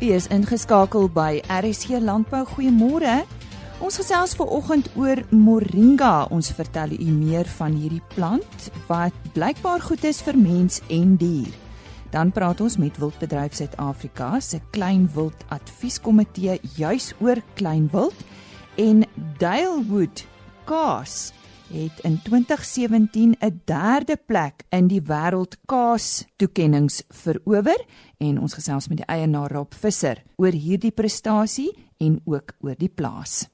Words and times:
U 0.00 0.08
is 0.16 0.30
ingeskakel 0.32 1.10
by 1.12 1.42
RSG 1.52 1.98
Landbou. 2.00 2.46
Goeiemôre. 2.48 3.18
Ons 3.84 3.98
gesels 4.00 4.32
ver 4.32 4.48
oggend 4.48 4.86
oor 4.96 5.20
moringa. 5.28 6.24
Ons 6.32 6.48
vertel 6.56 6.94
u 6.96 7.08
meer 7.12 7.48
van 7.58 7.76
hierdie 7.76 8.00
plant 8.14 8.70
wat 8.88 9.12
blykbaar 9.34 9.84
goed 9.84 10.06
is 10.08 10.22
vir 10.24 10.38
mens 10.40 10.80
en 10.88 11.18
dier. 11.20 11.52
Dan 12.14 12.32
praat 12.32 12.62
ons 12.64 12.78
met 12.80 12.96
Wildbedryf 12.96 13.58
Suid-Afrika 13.58 14.30
se 14.40 14.62
kleinwild 14.72 15.44
advieskomitee 15.52 16.56
juis 16.78 17.10
oor 17.20 17.42
kleinwild 17.60 18.24
en 18.80 19.04
Dalewood 19.36 20.24
kaas 20.64 21.28
het 21.72 22.00
in 22.02 22.18
2017 22.22 23.36
'n 23.40 23.60
derde 23.64 24.16
plek 24.16 24.64
in 24.68 24.88
die 24.88 25.02
wêreld 25.02 25.56
kaas 25.66 26.26
toekenninge 26.36 27.02
verower 27.08 27.86
en 28.18 28.40
ons 28.40 28.54
gesels 28.54 28.88
met 28.88 28.96
die 28.96 29.06
eienaar 29.06 29.52
Rob 29.52 29.74
Visser 29.74 30.22
oor 30.36 30.52
hierdie 30.52 30.90
prestasie 30.90 31.70
en 31.98 32.20
ook 32.24 32.52
oor 32.60 32.74
die 32.78 32.88
plaas. 32.88 33.48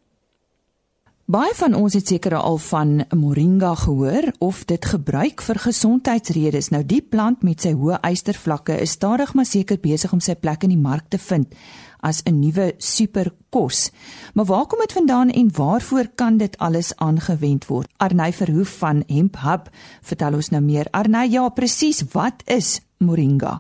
Baie 1.27 1.51
van 1.59 1.75
ons 1.75 1.91
het 1.99 2.07
seker 2.07 2.37
al 2.39 2.61
van 2.63 3.01
moringa 3.11 3.73
gehoor 3.81 4.29
of 4.39 4.61
dit 4.71 4.85
gebruik 4.87 5.41
vir 5.43 5.59
gesondheidsredes. 5.59 6.69
Nou 6.71 6.85
die 6.87 7.01
plant 7.03 7.43
met 7.43 7.65
sy 7.67 7.73
hoë 7.75 7.99
ystervlakke 8.07 8.77
is 8.85 8.95
stadig 8.95 9.33
maar 9.35 9.49
seker 9.51 9.81
besig 9.83 10.15
om 10.15 10.23
sy 10.23 10.37
plek 10.39 10.63
in 10.63 10.71
die 10.77 10.85
mark 10.85 11.09
te 11.11 11.19
vind 11.19 11.51
as 11.99 12.23
'n 12.23 12.39
nuwe 12.39 12.79
superkos. 12.79 13.91
Maar 14.35 14.47
waar 14.47 14.67
kom 14.67 14.79
dit 14.79 14.93
vandaan 14.93 15.35
en 15.35 15.51
waarvoor 15.51 16.07
kan 16.15 16.39
dit 16.39 16.59
alles 16.59 16.95
aangewend 16.97 17.67
word? 17.67 17.91
Arney 17.99 18.33
Verhoef 18.33 18.79
van 18.79 19.03
Hemp 19.09 19.37
Hub 19.43 19.67
vertel 20.03 20.35
ons 20.35 20.51
nou 20.51 20.63
meer. 20.63 20.87
Arney, 20.93 21.27
ja, 21.27 21.49
presies, 21.49 22.05
wat 22.13 22.43
is 22.47 22.81
moringa? 22.99 23.59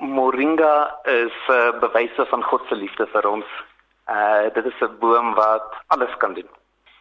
Moringa 0.00 0.98
is 1.04 1.38
'n 1.48 1.52
uh, 1.52 1.68
eh, 1.68 1.80
bewyse 1.80 2.26
van 2.30 2.42
God 2.42 2.62
se 2.68 2.74
liefde 2.74 3.06
vir 3.06 3.30
ons. 3.30 3.46
Uh 4.08 4.50
dit 4.54 4.64
is 4.64 4.80
'n 4.80 4.98
boom 4.98 5.34
wat 5.34 5.70
alles 5.86 6.16
kan 6.18 6.34
doen. 6.34 6.50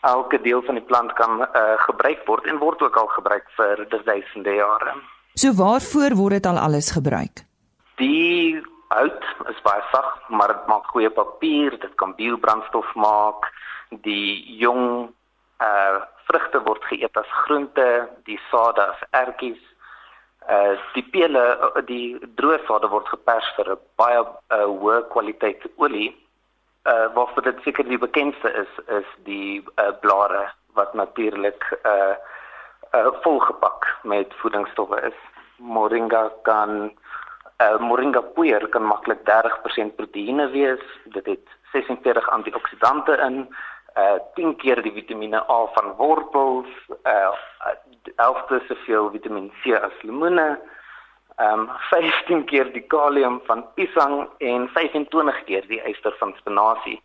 Elke 0.05 0.37
deel 0.41 0.61
van 0.67 0.77
die 0.77 0.85
plant 0.85 1.13
kan 1.17 1.41
uh, 1.41 1.75
gebruik 1.87 2.21
word 2.29 2.45
en 2.45 2.61
word 2.61 2.81
ook 2.85 2.97
al 3.01 3.07
gebruik 3.17 3.47
vir 3.57 3.83
duisende 3.89 4.53
jare. 4.53 4.93
So 5.33 5.51
waarvoor 5.57 6.15
word 6.15 6.37
dit 6.37 6.45
al 6.45 6.61
alles 6.61 6.91
gebruik? 6.95 7.41
Die 7.97 8.61
hout 8.87 9.23
is 9.49 9.61
baie 9.65 9.83
sag, 9.91 10.07
maar 10.29 10.53
dit 10.53 10.67
maak 10.67 10.87
goeie 10.93 11.09
papier, 11.09 11.75
dit 11.79 11.95
kan 12.01 12.15
biobrandstof 12.15 12.93
maak. 12.95 13.49
Die 14.07 14.57
jong 14.61 15.09
uh 15.63 16.03
vrugte 16.25 16.57
word 16.65 16.81
geëet 16.89 17.17
as 17.21 17.33
groente, 17.45 17.87
die 18.25 18.39
sade 18.49 18.81
as 18.81 19.01
ertjies. 19.13 19.61
Uh 20.49 20.73
die 20.95 21.03
pele, 21.13 21.43
die 21.89 22.17
droë 22.39 22.61
sade 22.67 22.89
word 22.93 23.09
gepers 23.13 23.49
vir 23.57 23.73
'n 23.75 23.81
baie 24.01 24.21
uh, 24.21 24.65
hoë 24.65 25.01
kwaliteit 25.13 25.67
olie. 25.77 26.13
Uh 26.85 27.13
waarvoor 27.13 27.43
dit 27.43 27.61
seker 27.63 27.87
die 27.89 27.97
bekendste 27.97 28.51
is, 28.53 28.71
is 28.87 29.07
die 29.23 29.63
uh 29.81 29.91
blare 29.99 30.51
wat 30.73 30.93
natuurlik 30.93 31.63
uh 31.83 32.13
uh 32.93 33.11
volgepak 33.21 33.87
met 34.03 34.33
voedingsstowwe 34.41 35.01
is. 35.01 35.17
Moringa 35.57 36.31
kan 36.43 36.91
uh, 37.61 37.79
moringa 37.79 38.21
poeier 38.21 38.67
kan 38.67 38.83
maklik 38.83 39.19
30% 39.29 39.95
proteïene 39.95 40.49
wees. 40.49 40.83
Dit 41.03 41.25
het 41.25 41.47
46 41.71 42.29
antioksidante 42.29 43.17
in, 43.27 43.47
uh 43.95 44.19
10 44.35 44.55
keer 44.55 44.81
die 44.83 44.91
Vitamiene 44.91 45.41
A 45.49 45.59
van 45.73 45.93
wortels, 45.97 46.71
uh 47.03 47.33
11 48.15 48.45
keer 48.45 48.63
soveel 48.67 49.09
Vitamiin 49.11 49.51
C 49.63 49.73
as 49.73 50.01
lemoene. 50.03 50.59
Um 51.37 51.69
15 51.89 52.45
keer 52.47 52.71
die 52.71 52.85
kalium 52.87 53.41
van 53.47 53.65
piesang 53.75 54.29
en 54.39 54.69
25 54.71 55.43
keer 55.45 55.67
die 55.67 55.81
yster 55.91 56.15
van 56.19 56.33
spinasie. 56.39 57.01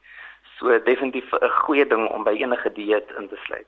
So 0.58 0.78
definitief 0.86 1.32
'n 1.32 1.50
goeie 1.64 1.86
ding 1.86 2.08
om 2.08 2.24
by 2.24 2.36
enige 2.38 2.72
dieet 2.72 3.10
in 3.18 3.28
te 3.28 3.36
sluit. 3.46 3.66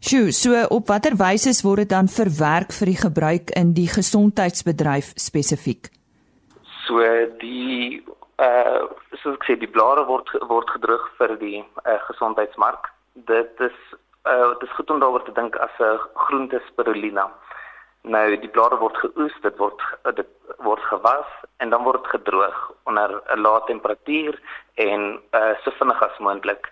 Sjoe, 0.00 0.32
so 0.32 0.66
op 0.70 0.86
watter 0.86 1.16
wyse 1.16 1.50
word 1.62 1.76
dit 1.76 1.88
dan 1.88 2.08
verwerk 2.08 2.72
vir 2.72 2.86
die 2.86 3.00
gebruik 3.00 3.50
in 3.58 3.72
die 3.74 3.88
gesondheidsbedryf 3.90 5.12
spesifiek? 5.16 5.88
So 6.86 7.02
die 7.40 8.02
uh 8.38 8.84
soos 9.22 9.38
ek 9.38 9.46
sê 9.48 9.56
die 9.58 9.70
blare 9.72 10.04
word 10.06 10.28
word 10.50 10.70
gedruk 10.70 11.08
vir 11.18 11.36
die 11.40 11.58
uh, 11.62 11.96
gesondheidsmark. 12.10 12.90
Dit 13.14 13.60
is 13.60 13.78
uh 14.28 14.52
dit 14.60 14.68
is 14.68 14.76
goed 14.76 14.90
om 14.90 15.00
daaroor 15.00 15.24
te 15.24 15.32
dink 15.32 15.56
as 15.56 15.74
'n 15.80 15.98
groente 16.26 16.60
spirulina. 16.68 17.30
Nou 18.06 18.36
die 18.38 18.50
blare 18.54 18.76
word 18.78 18.98
geoes, 19.02 19.34
dit 19.42 19.56
word 19.58 19.80
dit 20.14 20.28
word 20.62 20.82
gewas 20.86 21.30
en 21.62 21.72
dan 21.74 21.82
word 21.82 22.06
gedroog 22.06 22.58
onder 22.86 23.10
'n 23.34 23.40
lae 23.42 23.60
temperatuur 23.66 24.38
en 24.74 25.18
uh 25.34 25.54
so 25.64 25.70
vinnig 25.78 26.02
as 26.02 26.18
moontlik. 26.18 26.70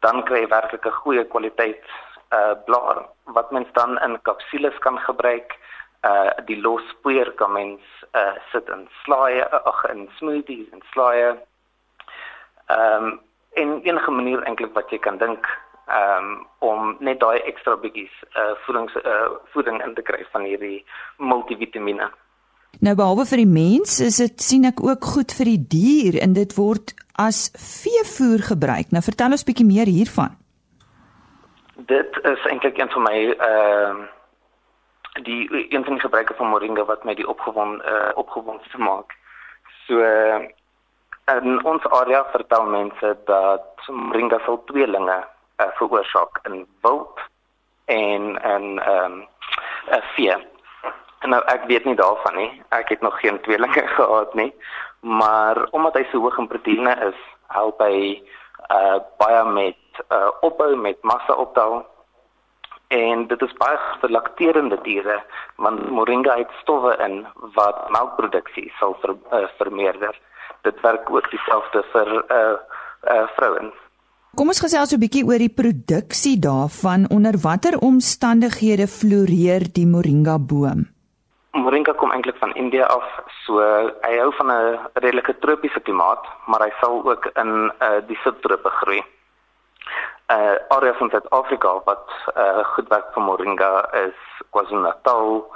Dan 0.00 0.22
kry 0.22 0.40
jy 0.40 0.48
werklik 0.48 0.86
'n 0.86 1.00
goeie 1.02 1.24
kwaliteit 1.24 1.82
uh 2.30 2.54
blaar 2.66 3.02
wat 3.24 3.50
mens 3.50 3.72
dan 3.72 3.98
in 3.98 4.22
kapsules 4.22 4.78
kan 4.78 4.98
gebruik. 4.98 5.58
Uh 6.02 6.30
die 6.44 6.60
los 6.60 6.86
poeier 7.02 7.32
kan 7.32 7.52
mens 7.52 7.82
uh 8.14 8.34
sit 8.52 8.68
in 8.68 8.88
slaaië, 9.02 9.44
ag 9.50 9.84
in 9.90 10.08
smoothies 10.18 10.70
en 10.70 10.82
slaaië. 10.92 11.36
Ehm 12.66 13.04
um, 13.04 13.20
en 13.56 13.80
enige 13.82 14.10
manier 14.10 14.42
eintlik 14.42 14.74
wat 14.74 14.90
jy 14.90 14.98
kan 14.98 15.18
dink 15.18 15.46
ehm 15.86 16.30
um, 16.30 16.46
om 16.58 16.96
net 17.00 17.20
daai 17.20 17.40
ekstra 17.46 17.76
bietjies 17.82 18.14
uh 18.34 18.54
voedings 18.66 18.94
uh 19.02 19.26
voeding 19.52 19.82
in 19.84 19.94
te 19.94 20.02
kry 20.02 20.24
van 20.32 20.42
hierdie 20.48 20.84
multivitamiene. 21.18 22.10
Nou 22.80 22.94
behalwe 22.94 23.24
vir 23.24 23.44
die 23.44 23.52
mens 23.52 24.00
is 24.00 24.18
dit 24.20 24.42
sien 24.42 24.66
ek 24.68 24.82
ook 24.84 25.04
goed 25.14 25.32
vir 25.38 25.52
die 25.52 25.62
dier 25.76 26.18
en 26.22 26.34
dit 26.34 26.56
word 26.56 26.92
as 27.14 27.46
veevoer 27.54 28.42
gebruik. 28.50 28.90
Nou 28.92 29.02
vertel 29.02 29.38
ons 29.38 29.46
bietjie 29.46 29.68
meer 29.68 29.86
hiervan 29.86 30.36
dit 31.76 32.18
is 32.22 32.44
eintlik 32.46 32.78
een 32.78 32.90
van 32.90 33.02
my 33.02 33.16
ehm 33.32 34.00
uh, 34.00 34.04
die 35.22 35.72
een 35.72 35.84
van 35.84 35.92
die 35.92 36.00
gebruike 36.00 36.34
van 36.36 36.46
moringa 36.46 36.84
wat 36.84 37.04
my 37.04 37.14
die 37.14 37.28
opgewonde 37.28 37.84
uh, 37.84 38.10
opgewonde 38.14 38.62
te 38.70 38.78
maak. 38.78 39.14
So 39.86 39.96
uh, 39.98 40.48
in 41.42 41.64
ons 41.64 41.86
area 41.88 42.24
vertel 42.32 42.66
mense 42.66 43.16
dat 43.24 43.88
moringa 43.88 44.38
sal 44.44 44.64
tweelinge 44.64 45.24
uh, 45.60 45.66
veroorsaak 45.78 46.38
in 46.42 46.66
wild 46.82 47.20
en 47.84 48.42
en 48.42 48.78
ehm 48.78 49.12
um, 49.12 49.26
'n 49.90 50.02
vee. 50.14 50.36
En 51.18 51.28
nou 51.28 51.42
ek 51.44 51.64
weet 51.66 51.84
nie 51.84 51.94
daarvan 51.94 52.34
nie. 52.36 52.62
Ek 52.68 52.88
het 52.88 53.00
nog 53.00 53.20
geen 53.20 53.40
tweelinge 53.40 53.86
gehad 53.98 54.34
nie. 54.34 54.54
Maar 55.00 55.66
omdat 55.70 55.94
hy 55.94 56.06
so 56.10 56.20
hoog 56.20 56.38
in 56.38 56.48
proteïene 56.48 56.94
is, 57.08 57.18
help 57.46 57.78
hy 57.80 58.22
uh 58.70 58.98
baie 59.18 59.44
met 59.44 60.00
uh, 60.08 60.30
opbou 60.40 60.76
met 60.76 61.02
massa 61.02 61.34
opbou 61.34 61.84
en 62.88 63.26
dit 63.26 63.42
is 63.42 63.52
baie 63.58 63.78
vir 64.00 64.10
lakterende 64.10 64.78
diere 64.82 65.22
want 65.56 65.88
moringa 65.90 66.36
het 66.36 66.50
stowwe 66.62 66.96
in 67.06 67.26
wat 67.54 67.90
melkproduksie 67.90 68.72
sal 68.78 68.96
ver, 69.02 69.14
uh, 69.32 69.46
vermeerder. 69.58 70.18
Dit 70.62 70.80
werk 70.80 71.10
ook 71.10 71.30
dieselfde 71.30 71.82
vir 71.92 72.12
uh, 72.14 72.56
uh, 73.10 73.26
vrouens. 73.38 73.85
Kom 74.36 74.50
ons 74.52 74.58
gesels 74.60 74.92
'n 74.92 75.00
bietjie 75.00 75.24
oor 75.24 75.40
die 75.40 75.56
produksie 75.60 76.36
daarvan. 76.36 77.08
Onder 77.16 77.36
watter 77.40 77.74
omstandighede 77.80 78.86
floreer 78.86 79.64
die 79.72 79.86
moringa 79.86 80.36
boom? 80.38 80.84
Moringa 81.52 81.92
kom 81.92 82.10
eintlik 82.12 82.36
van 82.36 82.52
Indië 82.54 82.84
af. 82.84 83.06
So 83.46 83.60
hy 84.06 84.14
hou 84.18 84.32
van 84.38 84.50
'n 84.50 84.78
redelike 84.94 85.38
tropiese 85.38 85.80
klimaat, 85.80 86.24
maar 86.46 86.60
hy 86.60 86.72
sal 86.80 87.00
ook 87.10 87.24
in 87.42 87.72
uh, 87.80 88.00
die 88.08 88.18
subtrope 88.24 88.70
groei 88.70 89.02
uh 90.28 90.56
areas 90.68 91.00
in 91.00 91.10
Suid-Afrika 91.10 91.80
wat 91.84 92.08
uh 92.36 92.64
goed 92.74 92.88
werk 92.88 93.08
vir 93.14 93.22
moringa 93.22 93.72
is 94.06 94.18
KwaZulu-Natal, 94.50 95.46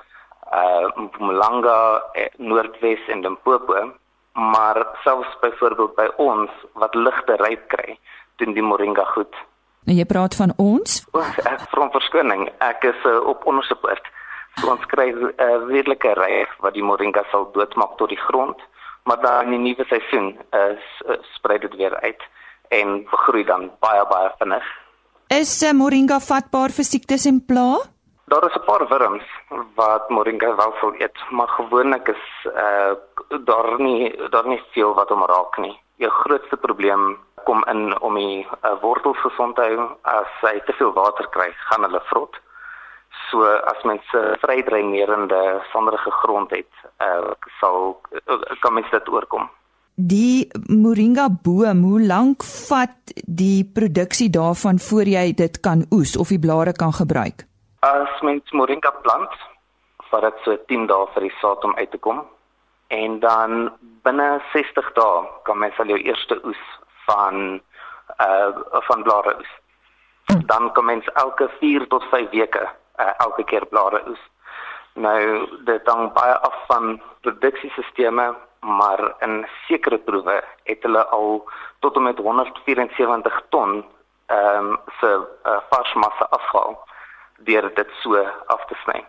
uh 0.53 0.87
Mpumalanga, 0.97 2.03
Noordwes 2.37 3.09
en 3.09 3.21
Limpopo, 3.21 3.93
maar 4.33 4.87
selfs 5.05 5.39
byvoorbeeld 5.41 5.95
by 5.95 6.09
ons 6.17 6.51
wat 6.73 6.95
ligte 6.95 7.37
ryp 7.37 7.69
kry, 7.69 7.99
doen 8.41 8.57
die 8.57 8.65
moringa 8.65 9.05
goed. 9.15 9.37
Nou, 9.89 9.97
jy 9.97 10.05
praat 10.05 10.35
van 10.37 10.53
ons? 10.61 11.01
Ek 11.49 11.63
vra 11.73 11.87
verskoning. 11.95 12.49
Ek 12.65 12.85
is 12.85 13.07
uh, 13.09 13.21
op 13.33 13.47
ondersoekpoort. 13.49 14.11
So 14.59 14.73
ons 14.73 14.85
kry 14.91 15.09
'n 15.13 15.31
uh, 15.31 15.63
redelike 15.71 16.13
ryp 16.19 16.51
wat 16.65 16.75
die 16.75 16.85
moringa 16.85 17.23
sal 17.31 17.49
doodmaak 17.55 17.97
tot 17.97 18.11
die 18.13 18.21
grond, 18.27 18.59
maar 19.05 19.21
dan 19.23 19.53
in 19.53 19.57
die 19.57 19.63
nuwe 19.71 19.87
seisoen 19.89 20.35
is 20.53 20.85
uh, 21.07 21.17
sprei 21.37 21.59
dit 21.59 21.75
weer 21.77 21.97
uit 22.01 22.23
en 22.69 23.07
groei 23.07 23.45
dan 23.45 23.71
baie 23.81 24.05
baie 24.11 24.31
vinnig. 24.39 24.67
Is 25.31 25.63
uh, 25.63 25.73
moringa 25.73 26.19
vatbaar 26.21 26.75
vir 26.75 26.85
siektes 26.85 27.27
en 27.31 27.41
pla? 27.47 27.79
Daar 28.31 28.45
is 28.47 28.55
'n 28.55 28.67
paar 28.67 28.85
wurms 28.89 29.27
wat 29.75 30.11
moringa 30.11 30.55
wel 30.57 30.75
sou 30.81 30.95
eet, 30.99 31.19
maar 31.31 31.49
gewoonlik 31.49 32.09
is 32.09 32.25
uh 32.55 32.95
daar 33.45 33.81
nie 33.81 34.13
daar 34.31 34.47
nie 34.47 34.63
veel 34.73 34.95
wat 34.95 35.09
hom 35.09 35.25
raak 35.25 35.59
nie. 35.59 35.77
Jou 35.97 36.11
grootste 36.11 36.57
probleem 36.57 37.19
kom 37.45 37.65
in 37.73 38.01
om 38.01 38.15
die 38.15 38.47
uh, 38.47 38.75
wortels 38.83 39.19
gesond 39.25 39.57
te 39.57 39.63
hou. 39.63 39.89
As 40.03 40.33
hy 40.45 40.59
te 40.67 40.77
veel 40.79 40.93
water 40.97 41.29
kry, 41.35 41.51
gaan 41.69 41.87
hulle 41.87 42.03
vrot. 42.11 42.37
So 43.31 43.45
as 43.45 43.83
mens 43.85 44.05
'n 44.13 44.19
uh, 44.19 44.37
vrydreinerende 44.43 45.63
sanderige 45.73 46.11
grond 46.11 46.51
het, 46.51 46.73
uh 46.99 47.33
sal 47.61 48.01
uh, 48.27 48.41
kan 48.61 48.75
mens 48.75 48.91
dit 48.91 49.09
oorkom. 49.09 49.51
die 50.09 50.49
moringa 50.69 51.29
boom, 51.29 51.83
hoe 51.83 52.01
lank 52.01 52.45
vat 52.45 53.13
die 53.27 53.65
produksie 53.65 54.31
daarvan 54.31 54.79
voor 54.79 55.09
jy 55.09 55.33
dit 55.37 55.61
kan 55.61 55.85
oes 55.93 56.17
of 56.17 56.29
die 56.33 56.41
blare 56.41 56.73
kan 56.73 56.93
gebruik? 56.93 57.45
As 57.85 58.21
mens 58.23 58.51
moringa 58.53 58.93
plant, 59.05 59.33
vat 60.11 60.23
dit 60.23 60.45
so 60.45 60.57
10 60.73 60.87
dae 60.91 61.09
vir 61.15 61.29
die 61.29 61.35
saad 61.41 61.65
om 61.65 61.75
uit 61.77 61.91
te 61.91 61.99
kom. 61.99 62.23
En 62.89 63.21
dan 63.21 63.73
binne 64.05 64.41
60 64.53 64.93
dae 64.97 65.27
kan 65.45 65.59
mens 65.59 65.79
al 65.79 65.93
jou 65.93 66.01
eerste 66.01 66.41
oes 66.45 66.63
van 67.11 67.61
uh 68.27 68.81
van 68.89 69.03
blare 69.03 69.37
oes. 69.39 69.53
Dan 70.47 70.73
kan 70.73 70.85
mens 70.85 71.07
elke 71.13 71.51
4 71.59 71.87
tot 71.87 72.05
5 72.11 72.31
weke 72.31 72.69
uh, 73.01 73.13
elke 73.17 73.45
keer 73.45 73.67
blare 73.67 74.03
oes. 74.09 74.23
Nou 74.95 75.47
dit 75.65 75.87
hang 75.87 76.13
baie 76.13 76.35
af 76.35 76.57
van 76.67 77.01
produksiesisteme, 77.21 78.35
maar 78.61 79.15
in 79.19 79.47
sekere 79.67 79.99
proewe 79.99 80.43
het 80.65 80.83
hulle 80.83 81.07
al 81.07 81.49
tot 81.81 81.97
en 81.97 82.03
met 82.03 82.19
174 82.19 83.43
ton 83.49 83.85
ehm 84.27 84.67
um, 84.67 84.79
se 85.01 85.11
uh, 85.47 85.59
varsmassa 85.71 86.27
afhaal 86.31 86.79
deur 87.39 87.75
dit 87.75 87.91
so 88.03 88.27
af 88.47 88.65
te 88.67 88.77
sny. 88.85 89.05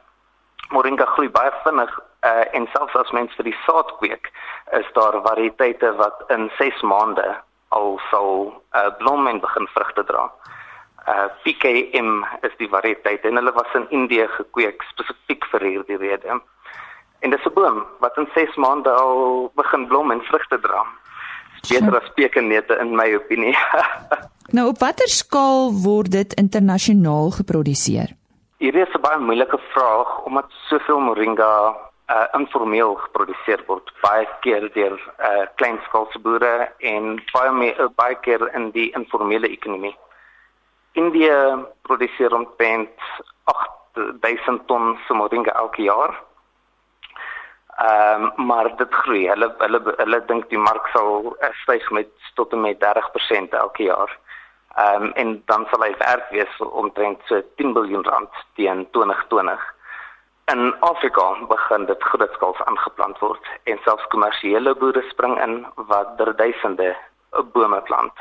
Moringa 0.69 1.06
groei 1.06 1.30
baie 1.30 1.51
vinnig 1.63 2.00
uh, 2.25 2.56
en 2.56 2.68
selfs 2.74 2.95
as 2.95 3.12
mens 3.12 3.36
vir 3.36 3.50
die 3.50 3.57
saad 3.65 3.92
kweek, 4.00 4.31
is 4.80 4.88
daar 4.94 5.19
variëteite 5.25 5.92
wat 6.00 6.24
in 6.27 6.50
6 6.57 6.81
maande 6.81 7.27
al 7.71 8.00
sal 8.09 8.51
uh, 8.75 8.89
blom 9.00 9.27
en 9.27 9.39
begin 9.39 9.68
vrugte 9.73 10.03
dra. 10.03 10.27
Uh 11.09 11.27
PKM 11.44 12.09
is 12.45 12.56
die 12.59 12.69
variëteit 12.69 13.23
en 13.25 13.39
hulle 13.39 13.53
was 13.56 13.77
in 13.79 13.88
Indië 13.89 14.27
gekweek 14.35 14.83
spesifiek 14.91 15.47
vir 15.53 15.65
hierdie 15.65 15.97
rede. 15.97 16.39
En 17.21 17.33
dis 17.33 17.45
'n 17.45 17.53
boom 17.53 17.83
wat 18.00 18.18
in 18.18 18.27
6 18.35 18.56
maande 18.56 18.89
al 18.89 19.51
begin 19.56 19.88
blom 19.88 20.12
en 20.12 20.21
vrugte 20.21 20.59
dra. 20.59 20.85
Beter 21.69 22.01
as 22.01 22.13
pekenneute 22.15 22.77
in 22.81 22.95
my 22.95 23.13
opinie. 23.15 23.57
nou 24.57 24.68
op 24.68 24.79
watter 24.79 25.07
skaal 25.07 25.71
word 25.83 26.12
dit 26.12 26.33
internasionaal 26.33 27.31
geproduseer? 27.39 28.13
Hierdie 28.57 28.85
is 28.85 28.94
'n 28.94 29.01
baie 29.01 29.19
moeilike 29.19 29.59
vraag 29.73 30.25
omdat 30.25 30.51
soveel 30.69 31.00
moringa 31.00 31.75
uh, 32.11 32.27
informeel 32.39 32.95
geproduseer 33.05 33.63
word 33.67 33.91
baie 34.03 34.27
keer 34.43 34.67
deur 34.75 34.97
uh, 34.99 35.45
kleinskaalse 35.55 36.19
boere 36.25 36.71
en 36.93 37.19
baie 37.33 37.51
meer 37.55 37.79
uh, 37.79 37.89
baie 37.95 38.17
keer 38.25 38.43
in 38.57 38.71
die 38.75 38.89
informele 38.97 39.49
ekonomie. 39.51 39.95
India 40.99 41.37
produseer 41.87 42.33
omtrent 42.35 43.07
8000 43.95 44.67
ton 44.67 44.97
moringa 45.15 45.55
elke 45.63 45.87
jaar. 45.87 46.17
Ehm 47.81 48.23
um, 48.37 48.45
maar 48.45 48.67
dit 48.77 48.93
groei. 48.93 49.27
Hulle 49.29 49.47
hulle 49.57 49.79
hulle 49.97 50.19
dink 50.27 50.49
die 50.49 50.59
mark 50.59 50.87
sal 50.93 51.31
uh, 51.31 51.53
styg 51.63 51.87
met 51.95 52.11
tot 52.35 52.53
en 52.53 52.61
met 52.61 52.79
30% 52.83 53.55
elke 53.63 53.87
jaar. 53.87 54.17
Ehm 54.75 55.03
um, 55.03 55.11
en 55.23 55.43
dan 55.45 55.65
sal 55.71 55.85
hy 55.87 55.93
werk 56.03 56.27
wees 56.35 56.59
omtrent 56.67 57.23
so 57.29 57.41
10 57.55 57.71
miljard 57.77 58.07
rand 58.07 58.43
teen 58.59 58.87
2020. 58.91 59.63
In 60.45 60.75
Afrika 60.79 61.35
begin 61.47 61.85
dit 61.85 62.03
grootskaals 62.03 62.61
aangeplant 62.65 63.19
word 63.19 63.45
en 63.63 63.79
selfs 63.83 64.07
kommersiële 64.07 64.75
boere 64.75 65.03
spring 65.09 65.38
in 65.43 65.65
wat 65.75 66.17
duisende 66.38 66.95
bome 67.53 67.81
plant. 67.81 68.13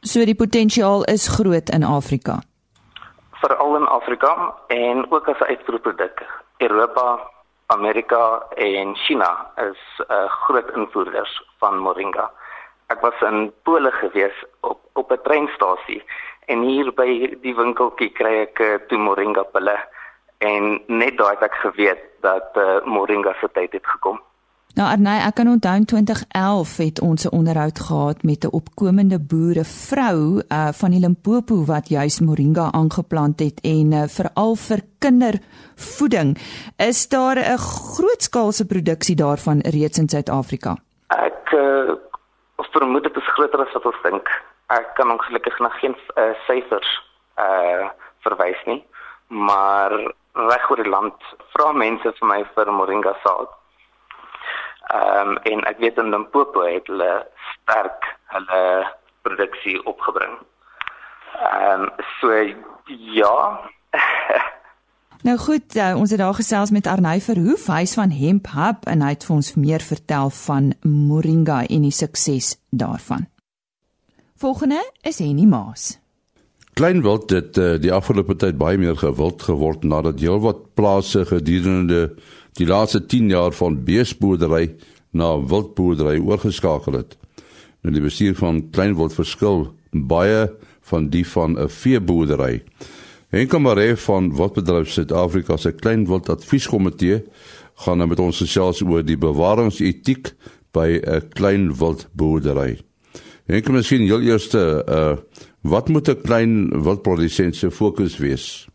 So 0.00 0.24
die 0.24 0.34
potensiaal 0.34 1.04
is 1.04 1.28
groot 1.28 1.70
in 1.70 1.84
Afrika. 1.84 2.40
Veral 3.40 3.76
in 3.76 3.86
Afrika 3.86 4.54
en 4.68 5.10
ook 5.12 5.28
as 5.28 5.40
'n 5.40 5.44
uitvoerproduk. 5.44 6.26
Europa, 6.58 7.30
Amerika 7.66 8.42
en 8.54 8.96
China 8.96 9.50
is 9.56 9.80
uh, 10.10 10.30
groot 10.44 10.70
invoerders 10.74 11.42
van 11.58 11.78
moringa. 11.78 12.30
Ek 12.86 13.00
was 13.00 13.20
in 13.20 13.52
Pole 13.62 13.90
gewees 13.90 14.44
op 14.60 14.80
op 14.92 15.12
'n 15.12 15.22
treinstasie 15.22 16.02
en 16.46 16.60
hier 16.62 16.92
by 16.94 17.36
die 17.42 17.54
winkeltjie 17.54 18.10
kry 18.12 18.34
ek 18.46 18.58
uh, 18.58 18.74
toe 18.88 18.98
moringa 18.98 19.42
pille 19.42 19.78
en 20.42 20.80
net 20.86 21.16
daai 21.18 21.34
het 21.36 21.46
ek 21.48 21.56
geweet 21.62 22.02
dat 22.26 22.58
uh, 22.58 22.82
moringa 22.84 23.34
se 23.40 23.48
tyd 23.54 23.72
het 23.78 23.86
gekom. 23.94 24.20
Nou 24.72 24.86
Arnay, 24.88 25.18
ek 25.20 25.34
kan 25.36 25.50
onthou 25.52 25.74
in 25.76 25.84
2011 25.84 26.70
het 26.80 27.00
ons 27.04 27.24
'n 27.24 27.34
onderhoud 27.38 27.78
gehad 27.78 28.22
met 28.22 28.44
'n 28.44 28.54
opkomende 28.60 29.18
boere 29.20 29.64
vrou 29.64 30.40
uh, 30.40 30.68
van 30.80 30.90
die 30.90 31.00
Limpopo 31.00 31.64
wat 31.64 31.88
juis 31.88 32.20
moringa 32.20 32.72
aangeplant 32.72 33.40
het 33.40 33.60
en 33.60 33.92
uh, 33.92 34.08
veral 34.08 34.54
vir 34.56 34.80
kindervoeding. 34.98 36.38
Is 36.76 37.08
daar 37.08 37.36
'n 37.36 37.58
grootskaalse 37.58 38.66
produksie 38.66 39.16
daarvan 39.16 39.58
reeds 39.60 39.98
in 39.98 40.08
Suid-Afrika? 40.08 40.76
Ek 41.06 41.52
uh, 41.52 41.92
vermoed 42.72 43.02
dit 43.02 43.16
is 43.16 43.32
groter 43.34 43.60
as 43.60 43.72
wat 43.72 43.84
ons 43.84 44.02
dink. 44.02 44.26
Ek 44.66 44.88
kan 44.94 45.10
ongelukkig 45.10 45.58
nog 45.58 45.78
geen 45.80 45.96
uh, 46.16 46.32
syfers 46.46 46.90
uh 47.36 47.88
verwys 48.22 48.62
nie, 48.64 48.84
maar 49.28 49.90
reg 50.32 50.70
oor 50.70 50.80
die 50.80 50.88
land 50.90 51.34
vra 51.52 51.72
mense 51.72 52.12
vir 52.18 52.28
my 52.28 52.40
vir 52.54 52.72
moringa 52.72 53.14
saad. 53.24 53.50
Ehm 54.92 55.28
um, 55.28 55.36
en 55.50 55.64
ek 55.70 55.78
weet 55.78 55.98
in 55.98 56.10
Limpopo 56.10 56.64
het 56.66 56.88
hulle 56.90 57.12
sterk 57.50 58.08
hulle 58.34 58.62
produksie 59.22 59.78
opgebring. 59.86 60.38
Ehm 61.38 61.86
um, 61.86 61.90
so 62.20 62.32
ja. 63.14 63.60
nou 65.28 65.38
goed, 65.38 65.76
uh, 65.76 65.94
ons 65.96 66.10
het 66.10 66.20
daar 66.20 66.34
gesels 66.34 66.70
met 66.70 66.86
Arney 66.86 67.20
Verhoef, 67.20 67.68
hy's 67.70 67.94
van 67.94 68.10
Hemp 68.10 68.52
Hub 68.56 68.88
en 68.90 69.04
hy 69.06 69.14
het 69.14 69.24
vir 69.28 69.36
ons 69.36 69.54
meer 69.54 69.84
vertel 69.84 70.30
van 70.42 70.72
moringa 70.82 71.62
en 71.68 71.88
die 71.88 71.94
sukses 71.94 72.56
daarvan. 72.70 73.28
Volgende 74.36 74.82
is 75.06 75.22
Henny 75.22 75.46
Maas. 75.46 76.01
Kleinwild 76.72 77.30
het 77.30 77.58
uh, 77.60 77.74
die 77.76 77.92
afgelope 77.92 78.32
tyd 78.40 78.56
baie 78.56 78.78
meer 78.80 78.96
gewild 78.96 79.42
geword 79.44 79.82
nadat 79.84 80.22
heelwat 80.24 80.62
plase 80.78 81.26
gedurende 81.28 82.06
die 82.56 82.66
laaste 82.66 83.02
10 83.06 83.28
jaar 83.28 83.52
van 83.52 83.76
beesboerdery 83.84 84.70
na 85.12 85.34
wildboerdery 85.36 86.16
oorgeskakel 86.16 86.96
het. 86.96 87.18
Nou 87.84 87.92
die 87.92 88.04
bestuur 88.04 88.38
van 88.38 88.62
kleinwild 88.72 89.12
verskil 89.12 89.66
baie 89.92 90.46
van 90.88 91.10
die 91.12 91.26
van 91.28 91.58
'n 91.60 91.68
veeboerdery. 91.68 92.62
Henk 93.32 93.58
Maree 93.58 93.96
van 93.96 94.30
Wildbedryf 94.36 94.90
Suid-Afrika 94.90 95.56
se 95.56 95.72
kleinwild 95.72 96.28
advieskomitee 96.28 97.22
gaan 97.84 97.98
nou 97.98 98.08
met 98.08 98.20
ons 98.20 98.38
gesels 98.38 98.82
oor 98.82 99.04
die 99.04 99.16
bewaringsetiek 99.16 100.32
by 100.72 101.00
'n 101.04 101.28
kleinwildboerdery. 101.28 102.80
Henk, 103.52 103.66
miskien 103.68 104.06
heel 104.08 104.22
eers 104.24 104.48
uh 104.56 105.16
Wat 105.62 105.88
moet 105.88 106.08
'n 106.08 106.20
klein 106.22 106.82
wildprodusent 106.84 107.56
se 107.56 107.70
fokus 107.70 108.18
wees? 108.18 108.68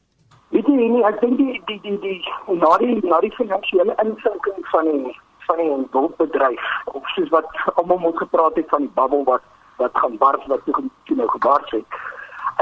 Weet 0.49 0.67
jy 0.67 0.75
nie, 0.75 1.03
ek 1.03 1.19
dink 1.19 1.37
die 1.37 1.61
die 1.65 1.79
die 1.81 1.99
die 1.99 2.21
na 2.61 2.77
die 2.77 2.99
na 3.03 3.19
die 3.19 3.33
finansiële 3.35 3.95
insinking 4.03 4.61
van 4.71 4.85
die 4.91 5.15
van 5.47 5.57
die 5.57 5.87
wildbedryf 5.91 6.63
of 6.85 7.09
soos 7.15 7.29
wat 7.29 7.45
almal 7.75 7.97
moet 7.97 8.17
gepraat 8.17 8.55
het 8.55 8.69
van 8.69 8.85
die 8.85 8.93
bubble 8.95 9.23
wat 9.23 9.43
wat 9.77 9.91
gaan 9.93 10.17
bars 10.17 10.45
wat 10.47 10.63
toe 11.03 11.15
nou 11.15 11.27
gebars 11.27 11.71
het. 11.71 11.85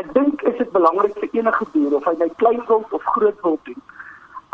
Ek 0.02 0.14
dink 0.14 0.42
is 0.42 0.58
dit 0.58 0.72
belangrik 0.72 1.14
vir 1.20 1.30
enige 1.32 1.66
boer 1.72 1.96
of 1.96 2.06
hy 2.06 2.16
nou 2.18 2.32
klein 2.36 2.62
wild 2.68 2.94
of 2.94 3.04
groot 3.04 3.42
wild 3.42 3.66
doen. 3.66 3.82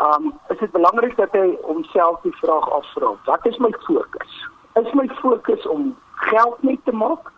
Um 0.08 0.32
is 0.48 0.58
dit 0.58 0.72
belangrik 0.72 1.16
dat 1.16 1.32
hy 1.32 1.56
homself 1.62 2.20
die 2.22 2.36
vraag 2.42 2.68
afvra: 2.70 3.14
Wat 3.24 3.46
is 3.46 3.58
my 3.58 3.72
fokus? 3.86 4.48
Is 4.74 4.92
my 4.92 5.08
fokus 5.22 5.66
om 5.66 5.96
geld 6.28 6.62
net 6.62 6.84
te 6.84 6.92
maak 6.92 7.32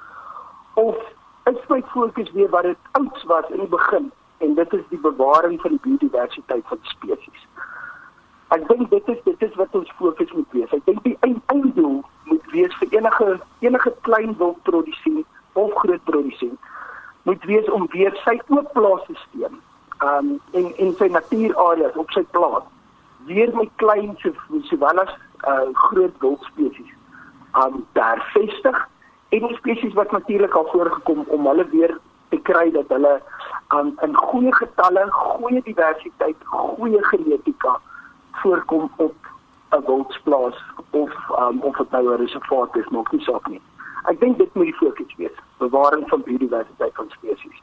of 0.75 0.97
is 1.51 1.69
my 1.69 1.83
fokus 1.93 2.31
weer 2.33 2.49
wat 2.49 2.63
dit 2.63 2.77
ouds 2.93 3.25
was 3.25 3.49
in 3.51 3.61
die 3.61 3.69
begin 3.69 4.11
en 4.39 4.55
dit 4.55 4.73
is 4.73 4.85
die 4.89 4.99
bewaring 4.99 5.61
van 5.61 5.71
die 5.71 5.81
biodiversiteit 5.83 6.65
van 6.67 6.79
spesies. 6.83 7.47
Ek 8.55 8.67
dink 8.69 8.91
dit 8.91 9.09
is 9.09 9.23
dit 9.25 9.43
is 9.43 9.55
wat 9.61 9.75
ons 9.75 9.93
fokus 9.99 10.33
moet 10.33 10.51
wees. 10.57 10.73
Ek 10.73 10.85
dink 10.85 11.03
die 11.05 11.17
einddoel 11.21 12.03
moet 12.25 12.51
wees 12.53 12.75
vir 12.81 12.99
enige 12.99 13.29
enige 13.61 13.95
klein 14.09 14.37
wildprodusent 14.39 15.27
of 15.55 15.75
groot 15.75 16.05
produsent 16.05 16.59
moet 17.23 17.45
wees 17.45 17.71
om 17.71 17.87
weer 17.91 18.17
sy 18.25 18.37
oop 18.53 18.73
plaasstelsel 18.73 19.55
um 20.05 20.41
in 20.59 20.73
in 20.83 20.93
sy 20.99 21.09
natuurareas 21.13 21.97
op 22.01 22.11
sy 22.17 22.25
plaas 22.37 22.67
weer 23.29 23.53
met 23.57 23.71
klein 23.83 24.13
so 24.23 24.61
sowel 24.71 25.01
as 25.05 25.13
uh, 25.49 25.69
groot 25.87 26.19
wildspesies 26.25 26.93
um 27.63 27.85
daar 27.99 28.21
vestig 28.35 28.83
en 29.35 29.47
die 29.49 29.57
spesies 29.57 29.95
wat 29.99 30.13
natuurlik 30.13 30.55
al 30.55 30.69
voorgekom 30.73 31.25
om 31.37 31.47
hulle 31.47 31.67
weer 31.73 31.99
te 32.29 32.39
kry 32.49 32.71
dat 32.71 32.89
hulle 32.95 33.15
aan 33.75 33.87
um, 33.87 33.99
in 34.07 34.17
goeie 34.17 34.55
getalle, 34.55 35.07
goeie 35.11 35.63
diversiteit, 35.67 36.37
goeie 36.53 37.05
genetika 37.11 37.79
voorkom 38.43 38.91
op 38.97 39.17
'n 39.75 39.85
wildsplaas 39.87 40.59
of 40.91 41.13
um, 41.39 41.61
of 41.61 41.77
dit 41.77 41.91
nou 41.91 42.05
'n 42.09 42.21
reservaat 42.25 42.77
is, 42.77 42.89
maak 42.89 43.13
nie 43.13 43.25
saak 43.25 43.49
nie. 43.49 43.61
Ek 44.11 44.21
dink 44.21 44.39
dit 44.39 44.55
moet 44.55 44.65
die 44.65 44.75
fokus 44.75 45.15
wees, 45.17 45.37
bewaring 45.59 46.09
van 46.09 46.23
biodiversiteit 46.23 46.95
van 46.95 47.11
spesies. 47.11 47.63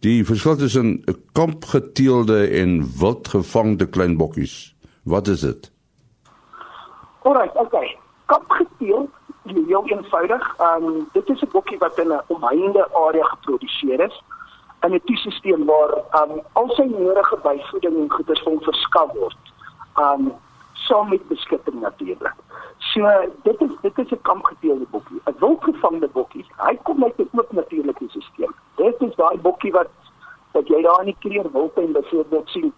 Die 0.00 0.24
verskil 0.24 0.56
tussen 0.56 1.02
'n 1.04 1.16
kampgeteelde 1.32 2.46
en 2.46 2.84
wildgevangde 3.00 3.88
klein 3.88 4.16
bokkies. 4.16 4.74
Wat 5.04 5.26
is 5.26 5.40
dit? 5.40 5.72
Alright, 7.22 7.56
okay. 7.56 7.96
Kampgeteeld 8.26 9.10
heel 9.50 9.86
eenvoudig. 9.86 10.54
Ehm 10.58 10.84
um, 10.84 11.08
dit 11.12 11.28
is 11.28 11.40
'n 11.42 11.50
bokkie 11.52 11.78
wat 11.78 11.98
in 11.98 12.12
'n 12.12 12.20
omheinde 12.26 12.88
area 12.94 13.24
geproduseer 13.24 14.00
is 14.00 14.22
in 14.80 14.94
'n 14.94 15.00
toesisteem 15.04 15.64
waar 15.64 15.92
ehm 16.10 16.30
um, 16.30 16.40
al 16.52 16.68
sy 16.70 16.82
nodige 16.82 17.38
byvoeding 17.42 17.96
en 17.96 18.10
goeder 18.10 18.38
vir 18.42 18.52
hom 18.52 18.62
verskaf 18.62 19.12
word. 19.12 19.38
Ehm 19.94 20.26
um, 20.26 20.32
saam 20.72 21.08
met 21.08 21.28
beskutting 21.28 21.80
natuurlik. 21.80 22.34
So 22.78 23.00
dit 23.42 23.60
is 23.60 23.70
dit 23.80 23.98
is 23.98 24.10
'n 24.10 24.22
kampgeteelde 24.22 24.86
bokkie. 24.90 25.20
'n 25.24 25.34
Wildgevangde 25.38 26.08
bokkie. 26.08 26.46
Hy 26.56 26.78
kom 26.82 27.04
uit 27.04 27.18
'n 27.18 27.28
oop 27.32 27.52
natuurlike 27.52 28.04
stelsel. 28.08 28.52
Dit 28.74 29.00
is 29.00 29.14
daai 29.14 29.38
bokkie 29.38 29.72
wat 29.72 29.88
wat 30.52 30.68
jy 30.68 30.82
daar 30.82 31.00
in 31.00 31.04
die 31.12 31.16
kreer 31.18 31.50
wildtuin 31.52 31.92
byvoorbeeld 31.92 32.48
sien. 32.48 32.72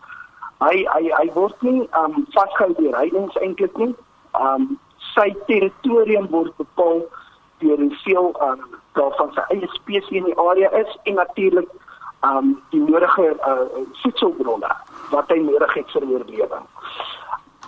Hy 0.58 0.76
hy 0.94 1.10
hy 1.18 1.30
word 1.32 1.62
nie 1.62 1.88
ehm 1.90 2.04
um, 2.04 2.26
vasgehou 2.30 2.74
deur 2.74 2.92
reidings 2.92 3.36
eintlik 3.36 3.76
nie. 3.76 3.94
Ehm 4.32 4.54
um, 4.54 4.78
sy 5.14 5.28
territorium 5.46 6.28
word 6.30 6.56
bepaal 6.56 7.04
deur 7.58 7.78
hoeveel 7.78 8.32
ehm 8.40 8.64
um, 8.64 8.78
daarvan 8.98 9.32
sy 9.34 9.46
eie 9.54 9.68
spesies 9.76 10.10
in 10.22 10.24
die 10.24 10.38
area 10.38 10.70
is 10.82 10.98
en 11.04 11.14
natuurlik 11.14 11.68
um, 12.24 12.56
die 12.70 12.80
nodige 12.80 13.36
uh, 13.46 13.84
voedselbronne 14.02 14.72
wat 15.10 15.28
hy 15.28 15.38
nodig 15.44 15.74
het 15.74 15.92
vir 15.96 16.08
oorlewing 16.08 16.66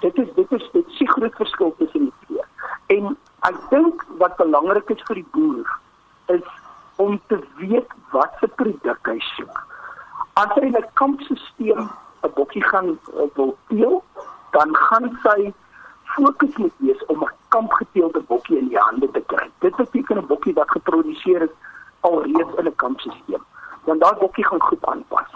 dit 0.02 0.18
is 0.18 0.34
dit 0.34 0.52
is 0.52 0.70
dit 0.72 0.86
is 0.86 1.00
'n 1.00 1.12
groot 1.14 1.34
verskil 1.34 1.74
tussen 1.78 2.00
die 2.00 2.12
twee. 2.26 2.44
En 2.86 3.16
ek 3.40 3.56
dink 3.70 4.04
wat 4.18 4.36
belangrik 4.36 4.90
is 4.90 5.02
vir 5.08 5.14
die 5.14 5.30
boer 5.30 5.78
is 6.26 6.48
om 6.96 7.20
te 7.26 7.38
weet 7.56 7.90
wat 8.10 8.32
se 8.40 8.48
produk 8.48 8.98
hy 9.06 9.18
soek. 9.18 9.56
As 10.32 10.52
hy 10.54 10.68
'n 10.70 10.86
kampstelsel 10.94 11.80
'n 12.22 12.32
bokkie 12.34 12.64
gaan 12.64 12.88
uh, 12.90 13.26
wil 13.34 13.56
teel, 13.68 14.02
dan 14.50 14.76
gaan 14.76 15.18
sy 15.22 15.54
fokus 16.14 16.56
moet 16.56 16.72
wees 16.76 17.06
om 17.06 17.22
'n 17.22 17.30
kampgeteelde 17.48 18.20
bokkie 18.20 18.58
in 18.58 18.68
die 18.68 18.78
hande 18.78 19.10
te 19.10 19.22
kry. 19.26 19.50
Dit 19.58 19.76
beteken 19.76 20.16
'n 20.18 20.26
bokkie 20.26 20.54
wat 20.54 20.70
geproduseer 20.70 21.42
is 21.42 21.54
alreeds 22.00 22.54
in 22.58 22.66
'n 22.66 22.74
kampstelsel. 22.74 23.42
Dan 23.84 23.98
daai 23.98 24.16
bokkie 24.18 24.46
gaan 24.46 24.62
goed 24.62 24.86
aanpas. 24.86 25.30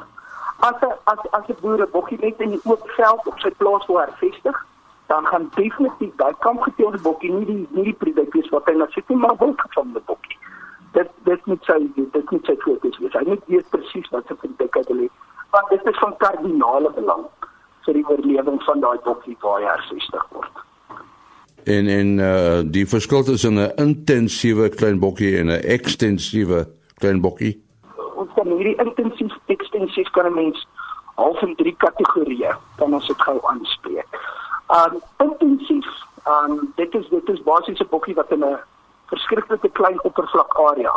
As 0.61 0.81
as 1.05 1.23
as 1.31 1.49
'n 1.49 1.57
boer 1.61 1.81
'n 1.81 1.91
bokkie 1.91 2.19
net 2.21 2.41
in 2.41 2.51
die 2.51 2.61
oop 2.65 2.89
veld 2.89 3.27
op 3.27 3.39
sy 3.39 3.51
plaas 3.51 3.87
wil 3.87 3.99
hervestig, 3.99 4.67
dan 5.07 5.27
gaan 5.27 5.51
definitief 5.55 6.15
daai 6.17 6.35
kampgeteelde 6.39 7.01
bokkie 7.01 7.33
nie 7.33 7.47
die 7.47 7.67
nie 7.71 7.85
die 7.85 7.99
produk 8.03 8.33
wees 8.33 8.49
wat 8.49 8.67
hy 8.67 8.75
na 8.75 8.87
sy 8.91 9.03
toe 9.07 9.17
maar 9.17 9.37
wil 9.39 9.55
van 9.57 9.93
die 9.93 10.03
bokkie. 10.07 10.39
Dit 10.93 11.11
dit 11.25 11.47
moet 11.47 11.65
sy 11.65 11.79
dit 11.95 12.31
moet 12.31 12.45
sy 12.45 12.57
fokus 12.57 12.99
wees. 12.99 13.13
Hy 13.13 13.25
moet 13.27 13.43
weet 13.47 13.71
presies 13.71 14.09
wat 14.11 14.27
sy 14.27 14.35
produk 14.35 14.75
wil 14.89 15.03
hê. 15.05 15.09
Want 15.51 15.69
dit 15.69 15.87
is 15.87 15.99
van 15.99 16.17
kardinale 16.17 16.91
belang 16.91 17.27
vir 17.87 17.95
die 17.95 18.07
oorlewing 18.09 18.63
van 18.63 18.81
daai 18.81 18.99
bokkie 19.05 19.37
waar 19.41 19.61
hy 19.61 19.69
herstig 19.69 20.27
word. 20.31 20.56
En 21.67 21.89
en 21.91 22.19
uh 22.19 22.63
die 22.65 22.87
verskil 22.87 23.25
tussen 23.25 23.59
'n 23.59 23.73
intensiewe 23.77 24.69
klein 24.69 24.99
bokkie 24.99 25.39
en 25.39 25.47
'n 25.51 25.63
ekstensiewe 25.77 26.67
klein 26.99 27.21
bokkie 27.21 27.67
ons 28.17 28.33
kan 28.35 28.49
hierdie 28.51 28.77
intensief 28.83 29.35
ekstensief 29.53 30.09
kan 30.17 30.33
mens 30.35 30.63
half 31.21 31.43
in 31.45 31.55
drie 31.61 31.75
kategorieë 31.85 32.55
kan 32.81 32.97
ons 32.97 33.09
dit 33.11 33.27
gou 33.29 33.37
aanspreek. 33.51 34.19
Um 34.77 34.99
intensief, 35.25 35.89
um 36.29 36.59
dit 36.81 36.97
is 37.01 37.09
dit 37.13 37.35
is 37.35 37.45
basies 37.49 37.81
'n 37.81 37.93
bokkie 37.93 38.17
wat 38.19 38.33
in 38.33 38.45
'n 38.45 38.59
verskriklike 39.13 39.71
klein 39.79 39.99
oppervlak 40.05 40.59
area 40.69 40.95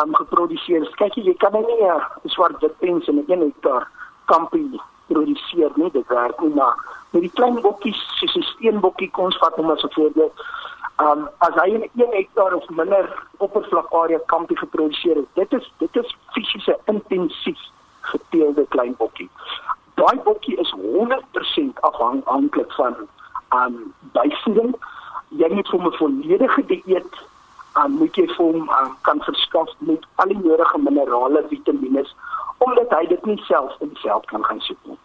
um 0.00 0.14
geproduseer. 0.14 0.88
Kyk 1.00 1.14
jy 1.14 1.34
kan 1.34 1.52
nie 1.52 1.82
'n 1.90 2.30
swart 2.36 2.60
wit 2.60 2.78
pens 2.78 3.08
in 3.08 3.18
'n 3.18 3.24
1 3.28 3.40
hektaar 3.40 3.88
kampie 4.26 4.80
produseer 5.06 5.70
nie. 5.74 5.90
Dit 5.90 6.06
werk 6.08 6.40
nie 6.40 6.54
maar 6.54 6.76
met 7.10 7.22
die 7.22 7.34
klein 7.34 7.60
bokkies, 7.60 8.00
soos 8.18 8.36
'n 8.36 8.42
steenbokkie 8.42 9.10
kon 9.10 9.24
ons 9.24 9.38
vat 9.38 9.54
om 9.54 9.70
as 9.70 9.82
'n 9.82 9.92
voorbeeld 9.94 10.44
Um 11.02 11.28
as 11.38 11.54
hy 11.58 11.70
'n 11.74 11.90
1 11.98 12.12
hektaar 12.14 12.52
of 12.54 12.68
minder 12.68 13.04
oppervlak 13.38 13.92
area 13.92 14.18
kampie 14.26 14.56
geproduseer 14.56 15.16
het, 15.16 15.26
dit 15.34 15.52
is 15.52 15.72
dit 15.78 15.96
is 15.96 16.16
fisiese 16.32 16.78
intensief 16.84 17.58
geteelde 18.00 18.66
klein 18.68 18.94
bokkie. 18.96 19.30
Daai 19.94 20.18
bokkie 20.22 20.56
is 20.56 20.70
100% 20.70 21.80
afhanklik 21.80 22.72
van 22.72 22.94
um 23.50 23.94
byvoeding. 24.12 24.74
Jy 25.28 25.48
moet 25.54 25.68
hom 25.68 25.86
'n 25.86 25.96
volledige 25.98 26.66
dieet 26.66 27.14
aan 27.72 27.90
um, 27.90 27.98
moet 27.98 28.16
jy 28.16 28.26
vir 28.26 28.44
hom 28.44 28.70
um, 28.70 28.96
kan 29.00 29.20
verskaf 29.22 29.70
met 29.78 30.06
al 30.14 30.28
die 30.28 30.38
nodige 30.38 30.78
minerale, 30.78 31.42
vitamiene 31.48 32.06
omdat 32.58 32.90
hy 32.90 33.06
dit 33.06 33.24
nie 33.24 33.40
self 33.44 33.72
in 33.80 33.96
self 34.02 34.24
kan 34.24 34.44
gaan 34.44 34.60
soek 34.60 34.78
nie. 34.84 34.98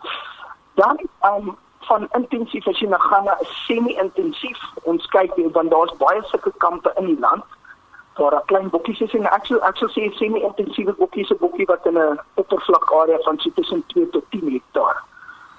Dan 0.76 1.00
um 1.22 1.58
van 1.88 2.08
intensief 2.12 2.68
as 2.68 2.80
jy 2.80 2.88
nou 2.88 3.02
gaan 3.02 3.24
na 3.26 3.36
'n 3.40 3.46
semi-intensief 3.66 4.60
ons 4.84 5.06
kyk 5.16 5.34
want 5.54 5.72
daar's 5.72 5.98
baie 5.98 6.22
sulke 6.24 6.52
kampe 6.58 6.94
in 6.98 7.06
die 7.06 7.20
land 7.20 7.44
waar 8.16 8.32
daar 8.32 8.46
klein 8.46 8.70
bokkies 8.70 9.02
is 9.02 9.14
en 9.14 9.26
ek 9.26 9.46
sou 9.46 9.60
ek 9.70 9.78
sou 9.78 9.90
sê 9.90 10.12
semi-intensiewe 10.18 10.94
bokkies 10.94 11.30
is 11.30 11.36
'n 11.36 11.40
bokkie 11.40 11.66
wat 11.66 11.86
in 11.86 11.98
'n 11.98 12.20
oppervlak 12.36 12.92
area 13.02 13.20
van 13.26 13.40
so 13.40 13.50
tussen 13.50 13.84
2 13.88 14.10
tot 14.10 14.26
10 14.32 14.52
hektaar 14.52 15.04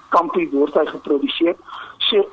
kampie 0.09 0.49
word 0.51 0.73
hy 0.73 0.85
geproduseer. 0.85 1.55
So 2.09 2.23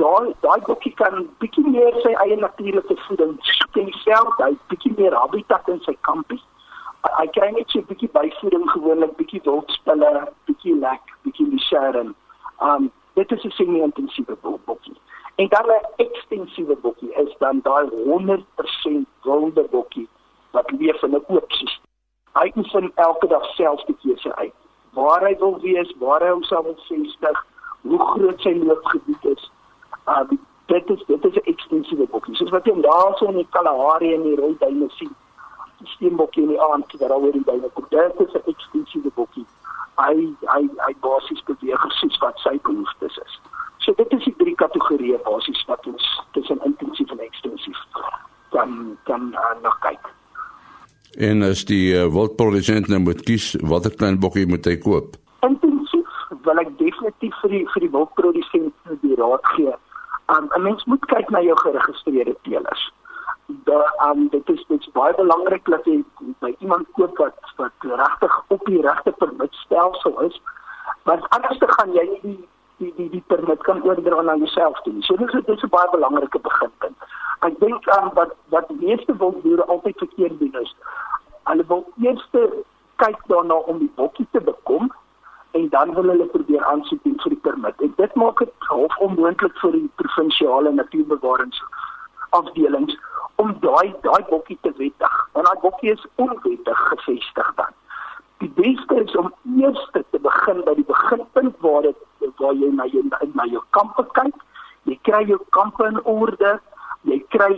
daai 0.00 0.34
daai 0.46 0.60
bokkie 0.66 0.94
kan 0.98 1.28
bietjie 1.42 1.66
meer 1.66 1.94
sy 2.02 2.14
eie 2.24 2.36
natuurlike 2.40 2.96
voeding 3.06 3.36
soek 3.58 3.76
in 3.82 3.92
self, 4.02 4.34
hy 4.38 4.52
bietjie 4.72 4.94
meer 4.98 5.16
habitat 5.18 5.68
in 5.68 5.80
sy 5.86 5.96
kampie. 6.08 6.40
Hy 7.04 7.26
kry 7.36 7.50
net 7.52 7.70
so 7.70 7.78
'n 7.78 7.86
bietjie 7.88 8.08
byvoeding 8.12 8.70
gewoonlik, 8.70 9.16
bietjie 9.16 9.40
wildspille, 9.44 10.28
bietjie 10.46 10.74
lek, 10.80 11.02
bietjie 11.22 11.46
lisering. 11.46 12.14
Um 12.60 12.92
dit 13.14 13.32
is 13.32 13.44
'n 13.44 13.50
semi-intensiewe 13.50 14.36
bokkie. 14.42 14.96
En 15.36 15.48
dan 15.48 15.66
'n 15.66 15.86
ekstensiewe 15.96 16.76
bokkie 16.76 17.12
is 17.14 17.34
dan 17.38 17.60
daai 17.62 17.88
100% 17.88 19.08
wilde 19.22 19.64
bokkie 19.70 20.08
wat 20.50 20.70
leef 20.70 21.02
in 21.02 21.10
'n 21.10 21.24
oop 21.26 21.52
stelsel. 21.52 21.82
Hy 22.32 22.50
kan 22.50 22.64
van 22.64 22.92
elke 22.94 23.26
dag 23.26 23.44
self 23.44 23.84
die 23.84 23.96
keuse 24.02 24.34
uit. 24.36 24.54
Waar 24.92 25.20
hy 25.20 25.36
wil 25.38 25.60
wees, 25.60 25.94
waar 25.98 26.20
hy 26.20 26.30
homself 26.30 26.64
wil 26.64 26.78
vestig, 26.88 27.46
hoe 27.80 27.98
groot 27.98 28.40
sy 28.40 28.54
loopgebied 28.54 29.24
is. 29.24 29.50
Uh 30.06 30.24
dit 30.66 30.90
is 30.90 31.04
dit 31.06 31.24
is 31.24 31.34
'n 31.34 31.50
ekstensiewe 31.52 32.06
bokkie. 32.06 32.34
Soos 32.34 32.50
wat 32.50 32.64
jy 32.64 32.80
daar 32.80 33.16
so 33.16 33.26
in 33.26 33.36
die 33.36 33.46
Kalahari 33.50 34.14
en 34.14 34.22
die 34.22 34.36
Rooi 34.36 34.56
Duine 34.58 34.88
sien. 34.90 35.14
Die 35.84 35.92
steenbokkie 35.92 36.42
in 36.42 36.54
die 36.54 36.62
aand 36.70 36.92
wat 36.96 37.08
daar 37.08 37.20
oor 37.20 37.32
die 37.32 37.44
duine 37.44 37.68
kom. 37.76 37.86
Dit 37.90 38.20
is 38.24 38.34
'n 38.34 38.50
ekstensiewe 38.50 39.10
bokkie 39.14 39.46
hy 40.00 40.14
hy 40.50 40.62
hy 40.86 40.92
basies 41.04 41.42
beweeg 41.48 41.84
soos 42.00 42.16
wat 42.22 42.40
sy 42.42 42.54
behoeftes 42.66 43.18
is. 43.22 43.36
So 43.84 43.94
dit 43.98 44.12
is 44.16 44.26
die 44.26 44.34
drie 44.40 44.54
kategorieë 44.58 45.20
basies 45.26 45.62
wat 45.70 45.86
ons 45.90 46.06
tussen 46.36 46.60
intensief 46.66 47.10
en 47.14 47.22
ekstensief 47.26 47.80
kan 48.54 48.96
kan 49.10 49.30
uh, 49.34 49.54
nog 49.62 49.76
kyk. 49.86 50.10
En 51.28 51.44
as 51.46 51.64
die 51.68 51.94
uh, 51.94 52.08
wildprodusent 52.10 52.90
nou 52.90 53.02
moet 53.06 53.22
kies 53.28 53.52
watter 53.62 53.94
klein 53.94 54.18
bokkie 54.22 54.48
moet 54.50 54.66
hy 54.66 54.76
koop? 54.82 55.18
Intensief 55.46 56.20
wil 56.46 56.62
ek 56.62 56.74
definitief 56.80 57.38
vir 57.44 57.56
die 57.58 57.64
vir 57.74 57.86
die 57.86 57.92
wildprodusent 57.94 58.94
die 59.04 59.18
raad 59.20 59.52
gee. 59.54 59.78
Um, 60.32 60.48
'n 60.56 60.62
Mens 60.64 60.84
moet 60.90 61.04
kyk 61.12 61.30
na 61.30 61.44
jou 61.44 61.56
geregistreerde 61.62 62.34
teelers 62.48 62.90
daar 63.64 64.10
um, 64.10 64.28
dit 64.30 64.48
is 64.48 64.64
dit 64.68 64.80
is 64.80 64.88
baie 65.04 65.16
belangrik 65.20 65.64
dat 65.68 65.84
jy 65.84 66.00
by 66.40 66.54
iemand 66.64 66.88
koop 66.96 67.18
wat 67.20 67.54
wat 67.60 67.86
regtig 68.00 68.36
op 68.56 68.62
die 68.70 68.80
regte 68.80 69.12
permitstelsel 69.20 70.20
is. 70.24 70.40
Want 71.08 71.28
anders 71.36 71.58
te 71.58 71.68
gaan 71.76 71.92
jy 71.92 72.04
nie 72.08 72.20
die 72.22 72.38
die 72.78 72.92
die 72.96 73.08
die 73.10 73.24
permit 73.32 73.60
kan 73.68 73.82
oordra 73.84 74.22
na 74.22 74.36
jouself 74.40 74.80
toe. 74.86 74.94
So 75.08 75.16
dis 75.20 75.32
dit 75.32 75.48
is 75.56 75.62
'n 75.62 75.72
baie 75.76 75.90
belangrike 75.90 76.40
beginpunt. 76.48 76.96
Ek 77.40 77.58
dink 77.60 77.88
aan 77.88 78.08
um, 78.08 78.14
wat 78.14 78.32
wat 78.48 78.70
meeste 78.80 79.16
wildboere 79.16 79.64
altyd 79.64 79.98
verkeerd 79.98 80.38
doen 80.38 80.56
is. 80.62 80.74
Hulle 81.44 81.64
wil 81.66 81.84
eers 82.02 82.28
kyk 82.96 83.20
daarna 83.26 83.54
om 83.54 83.78
die 83.78 83.92
bokkie 83.94 84.26
te 84.30 84.40
bekom 84.40 84.92
en 85.50 85.68
dan 85.68 85.94
wil 85.94 86.08
hulle 86.12 86.26
probeer 86.26 86.64
aansoek 86.64 87.02
doen 87.02 87.20
vir 87.22 87.30
die 87.36 87.44
permit. 87.48 87.80
En 87.80 87.92
dit 87.96 88.14
maak 88.14 88.38
dit 88.38 88.52
half 88.58 88.96
onmoontlik 88.98 89.58
vir 89.58 89.72
die 89.72 89.90
provinsiale 89.94 90.72
natuurbewarings 90.72 91.62
afdelings 92.30 92.96
om 93.36 93.56
daai 93.60 93.94
daai 94.02 94.24
bokkie 94.28 94.58
te 94.60 94.72
wettig. 94.76 95.16
Want 95.32 95.46
daai 95.46 95.60
bokkie 95.60 95.92
is 95.92 96.06
onwettig 96.14 96.80
gevestig 96.90 97.52
dan. 97.54 97.72
Die 98.42 98.50
beste 98.54 98.94
is 99.04 99.16
om 99.16 99.32
eers 99.58 99.88
te 99.92 100.20
begin 100.20 100.64
by 100.64 100.74
die 100.74 100.88
beginpunt 100.88 101.56
waar 101.58 101.82
dit 101.82 102.32
waar 102.40 102.54
jy 102.54 102.70
na 102.74 102.86
jou 102.92 103.04
na 103.08 103.46
jou 103.50 103.62
kampe 103.70 104.06
kyk. 104.18 104.40
Jy 104.84 104.98
kry 105.08 105.22
jou 105.28 105.40
kampe 105.56 105.86
in 105.86 106.02
orde. 106.04 106.58
Jy 107.02 107.20
kry 107.36 107.52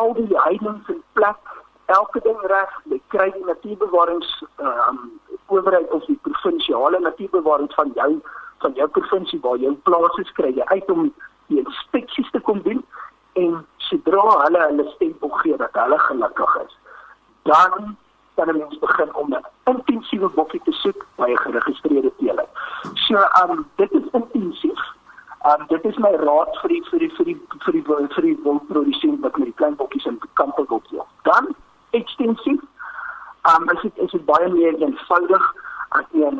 al 0.00 0.14
die 0.16 0.28
heininge 0.44 0.94
in 0.94 1.02
plek, 1.18 1.50
elke 1.92 2.20
ding 2.24 2.38
reg. 2.52 2.78
Jy 2.92 3.00
kry 3.14 3.30
die 3.36 3.44
natuurbewarings 3.48 4.38
ehm 4.58 4.88
um, 4.88 5.02
owerheid 5.52 5.90
of 5.92 6.04
die 6.08 6.18
provinsiale 6.22 7.00
natuurbewarings 7.00 7.74
van 7.74 7.90
jou 7.94 8.20
van 8.62 8.72
jou 8.78 8.88
provinsie 8.88 9.40
waar 9.42 9.58
jou 9.58 9.72
plaas 9.88 10.18
is 10.22 10.32
kry 10.38 10.52
jy 10.56 10.64
uit 10.70 10.90
om 10.90 11.08
die 11.52 11.60
inspeksies 11.60 12.30
te 12.30 12.40
kom 12.40 12.62
doen 12.66 12.80
en 13.32 13.66
sodra 13.76 14.22
hulle 14.44 14.62
hulle 14.68 14.88
stempel 14.94 15.28
gee 15.42 15.56
dat 15.56 15.70
hulle 15.72 15.98
gelukkig 15.98 16.56
is, 16.64 16.78
dan 17.42 17.96
hulle 18.34 18.52
mens 18.58 18.78
begin 18.78 19.14
om 19.14 19.34
'n 19.34 19.44
intensiewe 19.64 20.28
bokkie 20.28 20.60
te 20.64 20.72
soek 20.72 21.06
by 21.16 21.30
'n 21.30 21.36
geregistreerde 21.36 22.12
teeler. 22.16 22.48
So, 22.94 23.16
um 23.42 23.68
dit 23.76 23.92
is 23.92 24.06
intensief. 24.12 24.80
Um 25.44 25.66
dit 25.68 25.84
is 25.84 25.96
my 25.96 26.14
raad 26.14 26.58
vir 26.60 26.68
die 26.68 26.82
vir 26.90 26.98
die 26.98 27.10
vir 27.16 27.24
die 27.24 27.40
vir 27.64 27.72
die 27.72 27.82
vir 28.14 28.22
die 28.22 28.38
wildprodusent 28.44 29.20
wat 29.20 29.36
met 29.36 29.46
die 29.46 29.58
klein 29.60 29.76
bokkies 29.76 30.06
in 30.06 30.20
kampe 30.32 30.64
wil 30.68 30.82
deel. 30.90 31.06
Dan 31.22 31.54
ekstensief. 31.90 32.60
Um 33.52 33.70
is 33.70 33.82
dit 33.82 33.92
is 33.96 34.10
dit 34.10 34.24
baie 34.24 34.48
meer 34.48 34.74
eenvoudig 34.74 35.54
as 35.88 36.04
jy 36.10 36.30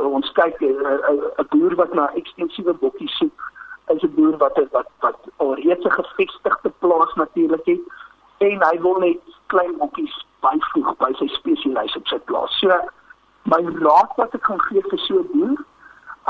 ons 0.00 0.32
kyk 0.32 0.60
'n 0.60 0.86
uh, 0.86 1.12
uh, 1.38 1.44
boer 1.50 1.74
wat 1.74 1.94
na 1.94 2.10
ekstensiewe 2.14 2.72
bokkies 2.72 3.16
soek 3.18 3.52
is 3.94 4.02
'n 4.02 4.14
boer 4.14 4.36
wat 4.36 4.56
wat 4.70 4.88
wat 5.00 5.18
alreeds 5.42 5.84
'n 5.84 5.96
gevestigde 5.98 6.70
plaas 6.78 7.14
natuurlik 7.14 7.66
het 7.66 7.80
en 8.38 8.62
hy 8.68 8.80
wil 8.80 8.98
net 8.98 9.20
klein 9.46 9.76
bokkies 9.78 10.14
byvoeg 10.44 10.96
by 11.02 11.12
sy 11.18 11.28
spesialis 11.36 11.96
op 11.96 12.06
sy 12.06 12.18
plaas. 12.30 12.58
So 12.58 12.78
my 13.52 13.62
raad 13.84 14.12
wat 14.16 14.34
ek 14.34 14.44
gaan 14.44 14.62
gee 14.68 14.82
vir 14.90 14.98
so 14.98 15.20
'n 15.20 15.28
boer, 15.32 15.58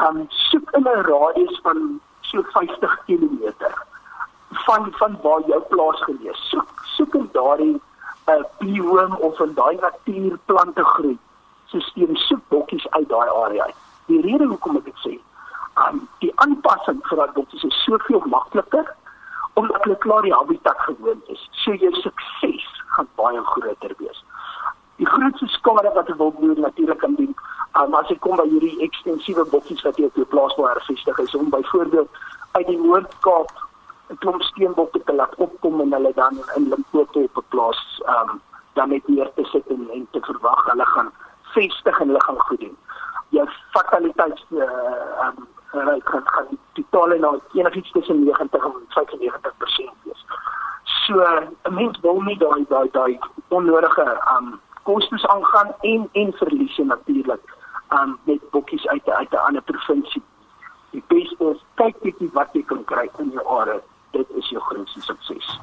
um 0.06 0.26
soek 0.28 0.70
in 0.78 0.84
'n 0.88 1.04
radius 1.12 1.60
van 1.62 2.00
so 2.20 2.42
50 2.42 2.98
km 3.06 3.72
van 4.66 4.92
van 5.00 5.18
waar 5.22 5.42
jou 5.46 5.62
plaas 5.74 6.02
gelees. 6.02 6.48
Soek 6.50 6.68
soek 6.96 7.14
in 7.14 7.28
daardie 7.32 7.80
'n 8.26 8.32
uh, 8.32 8.44
bioom 8.58 9.14
of 9.14 9.40
in 9.40 9.54
daai 9.54 9.76
natuurplante 9.80 10.84
groei 10.84 11.18
stelsel 11.80 12.16
soek 12.16 12.40
bokkies 12.48 12.86
uit 12.90 13.08
daai 13.08 13.28
area 13.28 13.64
uit. 13.64 13.76
Die 14.06 14.20
rede 14.20 14.46
hoekom 14.46 14.76
ek 14.76 14.84
dit 14.84 14.98
sê, 15.04 15.14
um, 15.80 16.02
die 16.20 16.32
aanpassing 16.44 17.00
vir 17.08 17.22
daai 17.22 17.32
bokkies 17.36 17.64
is 17.68 17.84
soveel 17.84 18.22
makliker 18.26 18.90
omdat 19.52 19.84
hulle 19.84 19.98
klaar 19.98 20.22
die 20.22 20.34
habitat 20.34 20.78
gewoond 20.78 21.28
is. 21.28 21.48
So 21.50 21.74
jou 21.74 21.92
sukses 21.94 22.82
gaan 22.86 23.08
baie 23.14 23.44
groter 23.44 23.94
wees. 23.98 24.24
Die 24.96 25.06
grootste 25.06 25.46
skade 25.46 25.90
wat 25.94 26.08
'n 26.08 26.16
wildboer 26.16 26.60
natuurlik 26.60 26.98
kan 26.98 27.14
doen, 27.14 27.34
um, 27.80 27.94
as 27.94 28.08
jy 28.08 28.18
kom 28.18 28.36
by 28.36 28.48
hierdie 28.48 28.80
ekstensiewe 28.80 29.44
bokkies 29.44 29.82
wat 29.82 29.96
jy 29.96 30.04
op 30.04 30.16
jou 30.16 30.26
plaas 30.26 30.56
wil 30.56 30.68
hervestig, 30.68 31.18
is 31.18 31.34
om 31.34 31.50
byvoorbeeld 31.50 32.08
uit 32.52 32.66
die 32.66 32.78
Noord-Kaap 32.78 33.50
'n 34.10 34.18
klomp 34.18 34.42
steenbokke 34.42 35.02
te 35.04 35.14
laat 35.14 35.34
opkom 35.34 35.80
en 35.80 35.92
hulle 35.92 36.12
dan 36.14 36.38
in 36.56 36.68
Limpopo 36.68 37.22
op 37.22 37.36
'n 37.36 37.48
plaas 37.48 38.02
um, 38.06 38.40
dan 38.72 38.88
net 38.88 39.08
neer 39.08 39.30
te 39.34 39.44
sit 39.44 39.66
en, 39.66 39.88
en 39.90 40.06
te 40.10 40.20
verwag 40.20 40.64
hulle 40.70 40.86
gaan 40.86 41.12
vestig 41.54 42.00
en 42.00 42.06
hulle 42.06 42.22
gaan 42.22 42.40
goed 42.40 42.60
doen. 42.60 42.76
Jou 43.28 43.48
fataliteit 43.70 44.44
eh 44.50 44.56
uh, 44.56 45.26
um, 45.26 45.48
uh, 45.74 45.96
kan 46.04 46.22
kan 46.24 46.46
totaal 46.72 47.18
nou 47.18 47.40
enigiets 47.54 47.90
tussen 47.92 48.24
90 48.24 48.64
en 48.64 48.86
95% 48.88 49.94
wees. 50.04 50.24
So 51.06 51.14
'n 51.68 51.74
mens 51.74 52.00
wil 52.00 52.20
nie 52.20 52.38
daai 52.38 52.64
daai 52.68 52.88
daai 52.92 53.18
onnodige 53.48 54.20
um 54.36 54.60
kostes 54.82 55.26
aangaan 55.26 55.74
en 55.80 56.08
en 56.12 56.32
verliese 56.32 56.82
natuurlik 56.82 57.42
um 57.92 58.18
met 58.24 58.50
bokkies 58.50 58.86
uit 58.86 59.08
uit 59.08 59.30
'n 59.30 59.36
ander 59.46 59.62
provinsie. 59.62 60.22
Die 60.90 61.04
beste 61.06 61.44
is 61.54 61.64
kyk 61.74 62.00
bietjie 62.00 62.30
wat 62.32 62.48
jy 62.52 62.62
kan 62.62 62.84
kry 62.84 63.08
in 63.18 63.30
jou 63.30 63.46
are. 63.46 63.82
Dit 64.10 64.26
is 64.36 64.48
jou 64.48 64.62
grootste 64.62 65.00
sukses. 65.00 65.60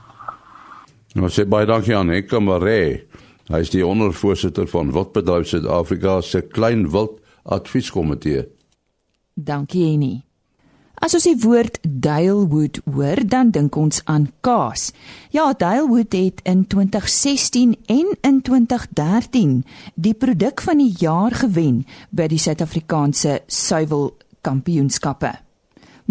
Nou 1.13 1.30
sê 1.30 1.46
baie 1.50 1.66
dankie 1.66 1.96
aan 1.98 2.10
Hekkamare. 2.10 3.06
Hy 3.50 3.60
is 3.60 3.70
die 3.70 3.86
ondervoorsitter 3.86 4.68
van 4.68 4.92
Wildbedryf 4.92 5.48
Suid-Afrika 5.48 6.22
se 6.22 6.42
Klein 6.42 6.89
Wild 6.92 7.20
Advieskomitee. 7.44 8.59
Dankie 9.43 9.86
Annie. 9.93 10.24
As 11.00 11.15
ons 11.15 11.24
die 11.24 11.38
woord 11.39 11.77
Dalewood 11.81 12.81
hoor, 12.91 13.22
dan 13.24 13.53
dink 13.55 13.75
ons 13.79 14.01
aan 14.03 14.27
kaas. 14.43 14.89
Ja, 15.31 15.53
Dalewood 15.55 16.12
het 16.12 16.41
in 16.43 16.65
2016 16.67 17.77
en 17.88 18.10
in 18.22 18.41
2013 18.43 19.62
die 19.96 20.13
produk 20.13 20.62
van 20.62 20.84
die 20.84 20.91
jaar 21.00 21.31
gewen 21.39 21.86
by 22.12 22.27
die 22.27 22.41
Suid-Afrikaanse 22.41 23.39
suiwel 23.48 24.12
kampioenskappe. 24.43 25.31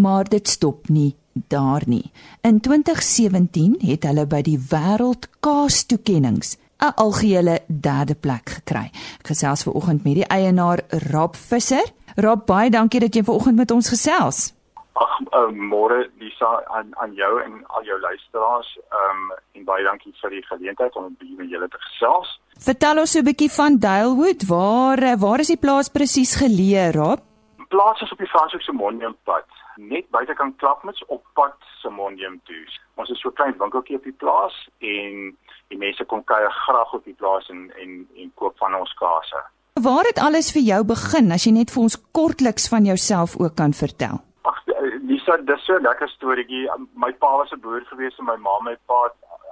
Maar 0.00 0.30
dit 0.32 0.48
stop 0.48 0.88
nie 0.88 1.12
daar 1.52 1.84
nie. 1.86 2.08
In 2.40 2.60
2017 2.64 3.76
het 3.84 4.08
hulle 4.08 4.24
by 4.26 4.40
die 4.46 4.58
wêreld 4.72 5.28
kaas 5.44 5.84
toekenninge 5.84 6.56
'n 6.78 6.94
algehele 6.94 7.60
derde 7.66 8.14
plek 8.14 8.48
gekry. 8.48 8.90
Ek 9.20 9.26
gesels 9.26 9.62
ver 9.62 9.72
oggend 9.72 10.04
met 10.04 10.14
die 10.14 10.26
eienaar 10.26 10.80
Rob 11.12 11.34
Visser. 11.34 11.86
Rob, 12.16 12.46
baie 12.46 12.70
dankie 12.70 13.00
dat 13.00 13.14
jy 13.14 13.22
ver 13.24 13.34
oggend 13.34 13.56
met 13.56 13.70
ons 13.70 13.88
gesels. 13.88 14.54
Ag, 14.92 15.20
uh, 15.20 15.50
môre 15.54 16.10
Lisa 16.18 16.62
aan 16.66 16.90
aan 16.98 17.12
jou 17.14 17.42
en 17.42 17.66
al 17.66 17.84
jou 17.84 18.00
luisteraars. 18.00 18.78
Ehm 18.90 19.30
um, 19.30 19.32
en 19.52 19.64
baie 19.64 19.84
dankie 19.84 20.14
vir 20.20 20.30
die 20.30 20.42
geleentheid 20.46 20.96
om 20.96 21.16
met 21.18 21.50
julle 21.50 21.68
te 21.68 21.80
gesels. 21.80 22.40
Vertel 22.58 22.98
ons 22.98 23.12
so 23.12 23.18
'n 23.18 23.24
bietjie 23.24 23.50
van 23.50 23.78
Dalewood. 23.78 24.46
Waar 24.46 24.98
eh, 24.98 25.18
waar 25.18 25.40
is 25.40 25.52
die 25.54 25.62
plaas 25.64 25.88
presies 25.88 26.34
geleë, 26.42 26.92
Rob? 26.94 27.20
Plaas 27.68 28.00
is 28.00 28.12
op 28.12 28.18
die 28.18 28.26
Franshoekse 28.26 28.72
Monumeenpad, 28.72 29.46
net 29.76 30.10
buitekant 30.10 30.56
Klapmuts 30.56 31.04
op 31.06 31.22
pad 31.34 31.54
Simonium 31.82 32.40
toe. 32.44 32.64
Ons 32.94 33.10
is 33.10 33.20
so 33.20 33.28
'n 33.28 33.34
klein 33.34 33.58
winkeltjie 33.58 33.96
op 33.96 34.04
die 34.04 34.18
plaas 34.22 34.68
en 34.78 35.36
die 35.68 35.78
mense 35.78 36.04
kom 36.04 36.24
kuier 36.24 36.52
graag 36.64 36.92
op 36.96 37.04
die 37.04 37.14
plaas 37.14 37.48
en 37.48 37.68
en 37.82 38.08
en 38.16 38.32
koop 38.34 38.56
van 38.58 38.74
ons 38.74 38.92
kase. 39.00 39.42
Waar 39.82 40.08
het 40.10 40.18
alles 40.18 40.52
vir 40.52 40.64
jou 40.66 40.80
begin 40.84 41.32
as 41.32 41.44
jy 41.46 41.52
net 41.54 41.70
vir 41.74 41.82
ons 41.82 41.98
kortliks 42.18 42.68
van 42.72 42.88
jouself 42.88 43.36
ook 43.38 43.54
kan 43.60 43.72
vertel? 43.80 44.18
Ag 44.50 44.58
eh, 44.74 44.96
Lisa, 45.10 45.36
dis 45.50 45.64
so 45.66 45.76
'n 45.78 45.82
lekker 45.82 46.08
storieetjie. 46.08 46.66
My 46.94 47.12
pa 47.12 47.36
was 47.36 47.52
'n 47.52 47.60
boer 47.60 47.84
gewees 47.90 48.18
en 48.18 48.24
my 48.24 48.36
ma 48.36 48.58
my 48.62 48.76
pa 48.86 49.00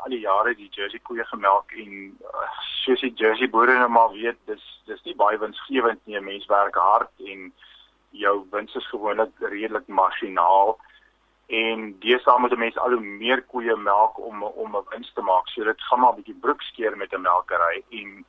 al 0.04 0.10
die 0.10 0.20
jare 0.20 0.54
die 0.54 0.70
Jersey 0.70 1.00
koeie 1.02 1.24
gemelk 1.24 1.72
en 1.72 1.92
uh, 2.22 2.48
soos 2.84 3.00
die 3.00 3.14
Jersey 3.14 3.48
boere 3.48 3.78
nou 3.78 3.88
maar 3.88 4.10
weet, 4.12 4.38
dis 4.46 4.64
dis 4.86 5.02
nie 5.04 5.14
baie 5.14 5.38
winsgewend 5.38 6.00
nie. 6.06 6.20
Mense 6.20 6.48
werk 6.48 6.74
hard 6.74 7.10
en 7.32 7.52
jou 8.10 8.36
wins 8.50 8.74
is 8.74 8.88
gewoonlik 8.88 9.32
redelik 9.40 9.88
marginaal 9.88 10.76
en 11.46 11.98
deesdae 11.98 12.38
moet 12.38 12.52
'n 12.52 12.58
mens 12.58 12.78
al 12.78 12.90
hoe 12.90 13.00
meer 13.00 13.42
koeie 13.42 13.76
melk 13.76 14.18
om 14.18 14.42
om 14.42 14.76
'n 14.76 14.88
wins 14.88 15.12
te 15.12 15.22
maak. 15.22 15.48
So 15.48 15.64
dit 15.64 15.82
gaan 15.82 16.00
maar 16.00 16.12
'n 16.12 16.16
bietjie 16.16 16.40
broekskeer 16.40 16.96
met 16.96 17.12
'n 17.12 17.20
melkery 17.20 17.82
en 17.90 18.24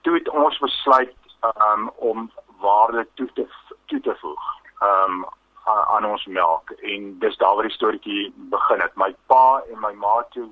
toe 0.00 0.14
het 0.14 0.28
ons 0.28 0.58
besluit 0.58 1.14
um, 1.40 1.88
om 1.88 2.30
waarde 2.60 3.06
toe 3.14 3.32
te 3.32 3.46
toe 3.86 4.00
te 4.00 4.16
voeg 4.20 4.42
um, 4.82 5.26
aan 5.64 6.04
ons 6.04 6.26
melk 6.26 6.70
en 6.70 7.18
dis 7.18 7.36
daar 7.36 7.54
waar 7.54 7.66
die 7.66 7.72
storieetjie 7.72 8.32
begin 8.36 8.80
het. 8.80 8.94
My 8.94 9.14
pa 9.26 9.62
en 9.70 9.80
my 9.80 9.92
ma 9.92 10.26
toe 10.30 10.48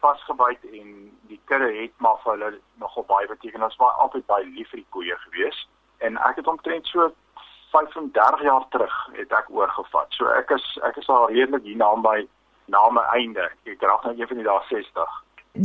vasgebyt 0.00 0.64
en 0.72 1.18
die 1.20 1.40
kudde 1.44 1.72
het 1.72 1.92
maar 1.96 2.18
vir 2.22 2.32
hulle 2.32 2.60
nogal 2.74 3.04
baie 3.04 3.26
beteken. 3.26 3.62
Ons 3.62 3.76
was 3.76 3.94
altyd 3.94 4.26
baie 4.26 4.46
lief 4.46 4.68
vir 4.70 4.80
die 4.80 4.90
koeie 4.90 5.16
gewees 5.16 5.68
en 5.98 6.16
ek 6.16 6.36
het 6.36 6.46
omtrent 6.46 6.86
so 6.86 7.12
35 7.76 8.42
jaar 8.42 8.64
terug 8.70 8.96
het 9.12 9.32
ek 9.32 9.52
oorgevat. 9.52 10.08
So 10.16 10.32
ek 10.32 10.50
is 10.56 10.64
ek 10.88 10.96
is 11.02 11.08
al 11.12 11.28
redelik 11.28 11.64
hier 11.68 11.78
na 11.80 11.92
my 12.00 12.18
na 12.72 12.88
my 12.90 13.04
einde. 13.18 13.48
Ek 13.68 13.82
raak 13.82 14.04
nou 14.06 14.14
een 14.16 14.30
van 14.30 14.40
die 14.40 14.48
dae 14.48 14.62
60. 14.70 15.14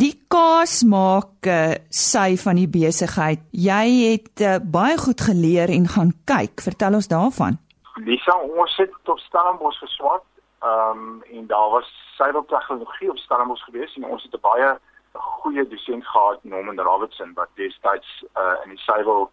Die 0.04 0.14
kaas 0.32 0.82
maak 0.88 1.48
uh, 1.52 1.74
sy 1.92 2.38
van 2.44 2.60
die 2.62 2.70
besigheid. 2.72 3.42
Jy 3.52 3.88
het 4.12 4.44
uh, 4.48 4.60
baie 4.78 4.96
goed 5.00 5.24
geleer 5.28 5.74
en 5.74 5.90
gaan 5.96 6.14
kyk. 6.30 6.64
Vertel 6.64 6.96
ons 7.00 7.12
daarvan. 7.12 7.60
Lisa, 8.06 8.38
ons 8.62 8.78
het 8.80 9.12
op 9.12 9.20
Stellenbosch 9.28 9.82
geswat. 9.84 10.28
Ehm 10.62 11.04
um, 11.04 11.20
en 11.32 11.48
daar 11.48 11.70
was 11.76 11.90
suiwel 12.18 12.46
tegnologie 12.46 13.10
op 13.10 13.18
Stellenbosch 13.18 13.66
gewees 13.68 13.96
en 13.98 14.06
ons 14.06 14.24
het 14.24 14.36
'n 14.36 14.48
baie 14.48 14.72
goeie 15.14 15.68
dosent 15.68 16.08
gehad, 16.08 16.44
Norman 16.44 16.80
Robertson 16.80 17.34
wat 17.34 17.50
destyds 17.56 18.24
uh, 18.38 18.56
in 18.64 18.76
die 18.76 18.84
suiwel 18.86 19.32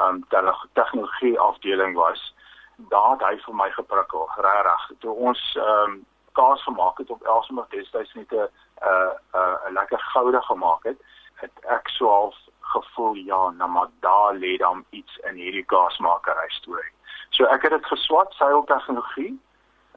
um 0.00 0.24
tegnologie 0.72 1.38
afdeling 1.40 1.94
was 1.94 2.34
daar 2.76 3.10
het 3.10 3.24
hy 3.28 3.36
vir 3.44 3.54
my 3.54 3.70
geprikkel 3.70 4.28
regtig 4.36 4.98
toe 5.04 5.14
ons 5.30 5.42
um 5.64 6.06
kaas 6.38 6.62
gemaak 6.62 6.98
het 6.98 7.10
op 7.10 7.22
Elsenburg 7.22 7.68
destyds 7.68 8.14
net 8.14 8.32
'n 8.32 8.48
'n 8.84 9.56
'n 9.68 9.72
lekker 9.72 10.00
goude 10.12 10.42
gemaak 10.42 10.82
het 10.84 10.98
het 11.34 11.64
ek 11.76 11.88
so 11.88 12.08
half 12.08 12.36
gevoel 12.60 13.14
ja 13.14 13.50
nou 13.50 13.70
maar 13.70 13.88
daar 14.00 14.34
lê 14.34 14.56
dan 14.56 14.84
iets 14.90 15.16
in 15.16 15.34
hierdie 15.34 15.64
kaasmakery 15.64 16.48
storie 16.48 16.92
so 17.30 17.44
ek 17.44 17.62
het 17.62 17.72
dit 17.72 17.86
geswat 17.86 18.32
seil 18.32 18.64
tegnologie 18.64 19.40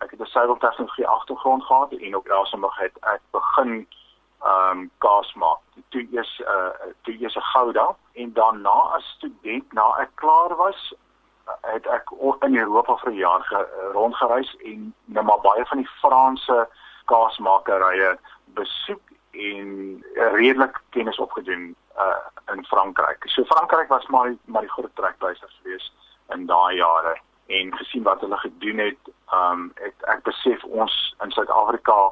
ek 0.03 0.11
het 0.11 0.19
'n 0.19 0.25
seil 0.35 0.57
tegnologie 0.57 1.07
agtergrond 1.07 1.63
gehad 1.63 1.91
en 1.91 2.15
op 2.15 2.27
Elsenburg 2.27 2.77
het 2.77 2.97
ek 3.01 3.21
begin 3.31 3.87
ehm 4.43 4.77
um, 4.77 4.91
kaas 4.97 5.33
maak. 5.33 5.62
Toe 5.93 6.03
eers 6.11 6.33
uh 6.41 6.91
toe 7.05 7.15
eers 7.21 7.35
'n 7.37 7.49
gouda 7.53 7.95
en 8.13 8.33
daarna 8.33 8.77
as 8.97 9.09
student 9.17 9.73
na 9.73 9.87
ek 10.01 10.09
klaar 10.21 10.55
was 10.55 10.93
het 11.61 11.87
ek 11.87 12.11
in 12.47 12.55
Europa 12.57 12.95
vir 12.95 13.11
'n 13.11 13.15
jaar 13.15 13.43
ge, 13.43 13.89
rondgereis 13.93 14.55
en 14.63 14.93
nou 15.05 15.25
maar 15.25 15.41
baie 15.41 15.65
van 15.65 15.77
die 15.77 15.89
Franse 16.01 16.67
kaasmakerye 17.05 18.17
besoek 18.45 19.01
en 19.31 19.69
redelik 20.15 20.81
kennis 20.89 21.19
opgedoen 21.19 21.75
uh 21.97 22.53
in 22.53 22.65
Frankryk. 22.65 23.23
So 23.25 23.43
Frankryk 23.43 23.87
was 23.87 24.07
maar 24.07 24.33
maar 24.45 24.61
die 24.61 24.71
groot 24.71 24.95
trekpleister 24.95 25.49
gewees 25.61 25.93
in 26.29 26.45
daai 26.45 26.75
jare 26.75 27.17
en 27.47 27.77
gesien 27.77 28.03
wat 28.03 28.21
hulle 28.21 28.37
gedoen 28.37 28.77
het, 28.77 29.13
um 29.33 29.71
het 29.75 30.07
ek 30.13 30.23
besef 30.23 30.63
ons 30.63 31.15
in 31.23 31.31
Suid-Afrika 31.31 32.11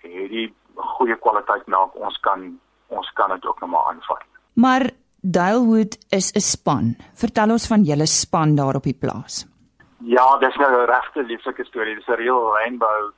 het 0.00 0.30
die 0.30 0.54
goeie 0.74 1.16
kwaliteit 1.16 1.66
melk 1.66 1.94
ons 1.94 2.20
kan 2.20 2.60
ons 2.90 3.12
kan 3.18 3.30
dit 3.34 3.46
ook 3.46 3.60
nog 3.60 3.70
maar 3.70 3.86
aanvat. 3.92 4.24
Maar 4.52 4.90
Dalewood 5.22 5.98
is 6.08 6.32
'n 6.32 6.40
span. 6.40 6.96
Vertel 7.14 7.50
ons 7.50 7.66
van 7.66 7.82
julle 7.82 8.06
span 8.06 8.54
daar 8.54 8.74
op 8.74 8.82
die 8.82 8.98
plaas. 9.00 9.46
Ja, 9.98 10.38
dis 10.38 10.56
nou 10.56 10.72
'n 10.72 10.90
regte 10.90 11.22
lieflike 11.22 11.64
storie. 11.64 11.94
Dis 11.94 12.06
'n 12.06 12.12
real 12.12 12.56
rainbow 12.56 13.12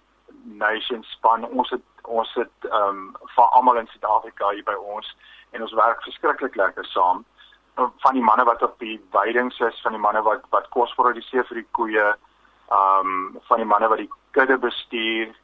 nation 0.44 1.02
span. 1.02 1.44
Ons 1.44 1.70
het 1.70 1.82
ons 2.02 2.34
het 2.34 2.58
ehm 2.70 2.88
um, 2.88 3.16
van 3.34 3.50
almal 3.50 3.76
in 3.76 3.86
Suid-Afrika 3.86 4.50
hier 4.50 4.64
by 4.64 4.74
ons 4.74 5.16
en 5.50 5.62
ons 5.62 5.72
werk 5.72 6.02
verskriklik 6.02 6.54
lekker 6.54 6.84
saam. 6.84 7.24
Van 7.74 8.12
die 8.12 8.22
manne 8.22 8.44
wat 8.44 8.62
op 8.62 8.78
die 8.78 9.00
weidings 9.10 9.58
is, 9.58 9.80
van 9.82 9.92
die 9.92 10.00
manne 10.00 10.22
wat 10.22 10.42
wat 10.50 10.68
kos 10.68 10.94
produseer 10.94 11.44
vir 11.44 11.54
die 11.54 11.68
koeie, 11.70 12.14
ehm 12.68 13.06
um, 13.06 13.38
van 13.42 13.56
die 13.56 13.66
manne 13.66 13.88
wat 13.88 13.98
die 13.98 14.10
kudde 14.30 14.58
bestuur, 14.58 15.34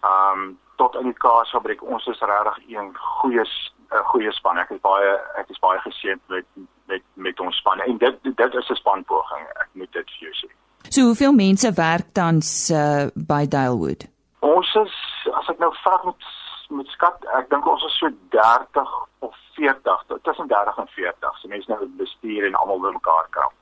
ehm 0.00 0.32
um, 0.32 0.58
tot 0.76 0.94
in 1.00 1.10
die 1.10 1.20
kaasfabriek. 1.24 1.82
Ons 1.82 2.06
is 2.06 2.20
regtig 2.20 2.58
een 2.68 2.92
goeie 2.94 3.44
'n 3.44 4.04
goeie 4.12 4.32
span. 4.32 4.58
Ek 4.58 4.70
is 4.70 4.80
baie 4.80 5.12
ek 5.36 5.48
is 5.48 5.58
baie 5.58 5.78
geseënd 5.78 6.20
met 6.28 6.44
met 6.86 7.02
met 7.14 7.40
ons 7.40 7.56
span. 7.56 7.80
En 7.80 7.98
dit 7.98 8.16
dit 8.22 8.54
is 8.54 8.70
'n 8.70 8.74
spanpoging. 8.74 9.44
Ek 9.62 9.68
moet 9.72 9.92
dit 9.92 10.10
vir 10.10 10.28
jou 10.28 10.34
sê. 10.34 10.50
So 10.88 11.02
hoeveel 11.02 11.32
mense 11.32 11.72
werk 11.72 12.12
tans 12.12 12.70
uh, 12.70 13.06
by 13.14 13.46
Dalewood? 13.46 14.06
Ons 14.40 14.74
is 14.74 14.94
as 15.34 15.48
ek 15.48 15.58
nou 15.58 15.72
vra 15.82 16.00
met 16.04 16.24
met 16.68 16.86
skat, 16.86 17.24
ek 17.38 17.50
dink 17.50 17.66
ons 17.66 17.84
is 17.86 17.98
so 17.98 18.08
30 18.34 18.94
of 19.18 19.34
40, 19.54 20.02
tussen 20.22 20.48
30 20.48 20.78
en 20.78 20.88
40. 20.88 21.38
So 21.38 21.48
mense 21.48 21.70
nou 21.70 21.86
bestuur 22.00 22.46
en 22.46 22.54
almal 22.54 22.80
bymekaar 22.80 23.28
kan. 23.30 23.52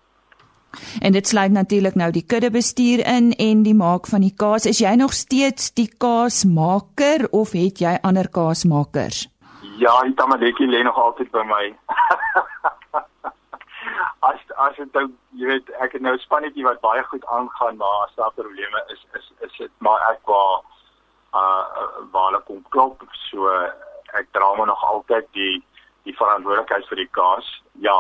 En 1.00 1.12
dit 1.12 1.26
sluit 1.26 1.52
natuurlik 1.52 1.94
nou 1.94 2.10
die 2.10 2.26
kudde 2.26 2.50
bestuur 2.50 3.06
in 3.06 3.32
en 3.32 3.62
die 3.62 3.74
maak 3.74 4.06
van 4.06 4.20
die 4.20 4.34
kaas. 4.36 4.66
Is 4.66 4.78
jy 4.78 4.94
nog 4.94 5.12
steeds 5.12 5.72
die 5.74 5.88
kaasmaker 5.98 7.28
of 7.30 7.52
het 7.52 7.78
jy 7.78 7.98
ander 8.02 8.28
kaasmakers? 8.28 9.28
Ja, 9.78 10.00
die 10.02 10.14
tamadetjie 10.14 10.66
lê 10.66 10.82
nog 10.82 10.96
altyd 10.96 11.30
by 11.30 11.42
my. 11.48 11.64
as 14.28 14.40
as 14.56 14.76
dit 14.76 14.92
nou, 14.96 15.08
jy 15.40 15.48
weet, 15.50 15.72
ek 15.84 15.96
het 15.96 16.02
nou 16.02 16.14
'n 16.14 16.22
spannetjie 16.22 16.64
wat 16.64 16.80
baie 16.80 17.02
goed 17.10 17.24
aangaan, 17.26 17.76
maar 17.76 18.06
as 18.06 18.14
daar 18.14 18.32
probleme 18.32 18.84
is, 18.94 19.02
is 19.18 19.26
is 19.46 19.56
dit 19.58 19.72
maar 19.78 20.00
ek 20.12 20.20
waar 20.30 20.62
uh 21.34 21.64
waar 22.12 22.30
hulle 22.30 22.42
kom 22.46 22.62
klop, 22.68 23.02
so 23.30 23.50
ek 24.20 24.26
dra 24.30 24.54
maar 24.54 24.66
nog 24.66 24.84
altyd 24.84 25.26
die 25.32 25.64
die 26.04 26.16
verantwoordelikheid 26.16 26.88
vir 26.88 26.96
die 26.96 27.10
kaas. 27.16 27.46
Ja, 27.80 27.94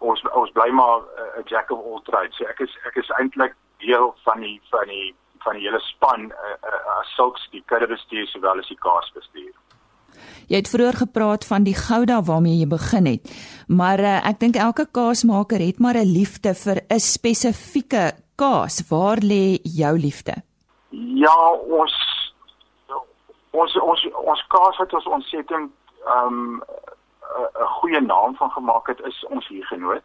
ons 0.00 0.22
ons 0.32 0.52
bly 0.52 0.70
maar 0.70 1.02
'n 1.38 1.44
jack 1.46 1.70
of 1.70 1.84
all 1.84 2.02
trades. 2.02 2.36
So 2.36 2.44
ek 2.44 2.60
is 2.60 2.76
ek 2.86 2.96
is 2.96 3.10
eintlik 3.18 3.54
deel 3.78 4.14
van 4.24 4.40
die 4.40 4.60
van 4.70 4.86
die 4.88 5.14
van 5.44 5.56
die 5.56 5.64
hele 5.64 5.80
span 5.80 6.28
uh, 6.30 6.54
uh, 6.68 6.98
as 7.00 7.14
sulks 7.16 7.48
die 7.50 7.62
kudde 7.66 7.88
bestuur 7.88 8.26
sowel 8.26 8.60
as 8.60 8.68
die 8.68 8.78
kaas 8.84 9.08
bestuur. 9.16 9.52
Jy 10.50 10.58
het 10.60 10.68
vroeër 10.68 10.98
gepraat 11.06 11.46
van 11.46 11.64
die 11.64 11.76
gouda 11.78 12.20
waarmee 12.26 12.58
jy 12.58 12.66
begin 12.68 13.06
het. 13.06 13.30
Maar 13.68 14.02
uh, 14.04 14.16
ek 14.30 14.40
dink 14.42 14.58
elke 14.60 14.86
kaasmaker 14.98 15.62
het 15.62 15.78
maar 15.78 15.96
'n 15.96 16.12
liefde 16.12 16.54
vir 16.54 16.82
'n 16.90 17.00
spesifieke 17.00 18.12
kaas. 18.36 18.82
Waar 18.90 19.18
lê 19.22 19.58
jou 19.62 19.94
liefde? 19.98 20.34
Ja, 20.90 21.38
ons 21.80 21.94
ons 23.50 23.76
ons 23.76 24.06
ons 24.14 24.42
kaas 24.48 24.76
wat 24.78 24.92
ons 24.92 25.06
ontsettend 25.06 25.70
ehm 26.06 26.26
um, 26.26 26.62
'n 27.38 27.64
goeie 27.64 28.00
naam 28.00 28.36
van 28.36 28.50
gemaak 28.50 28.86
het 28.86 29.00
is 29.00 29.24
ons 29.26 29.48
hier 29.48 29.66
genoot. 29.66 30.02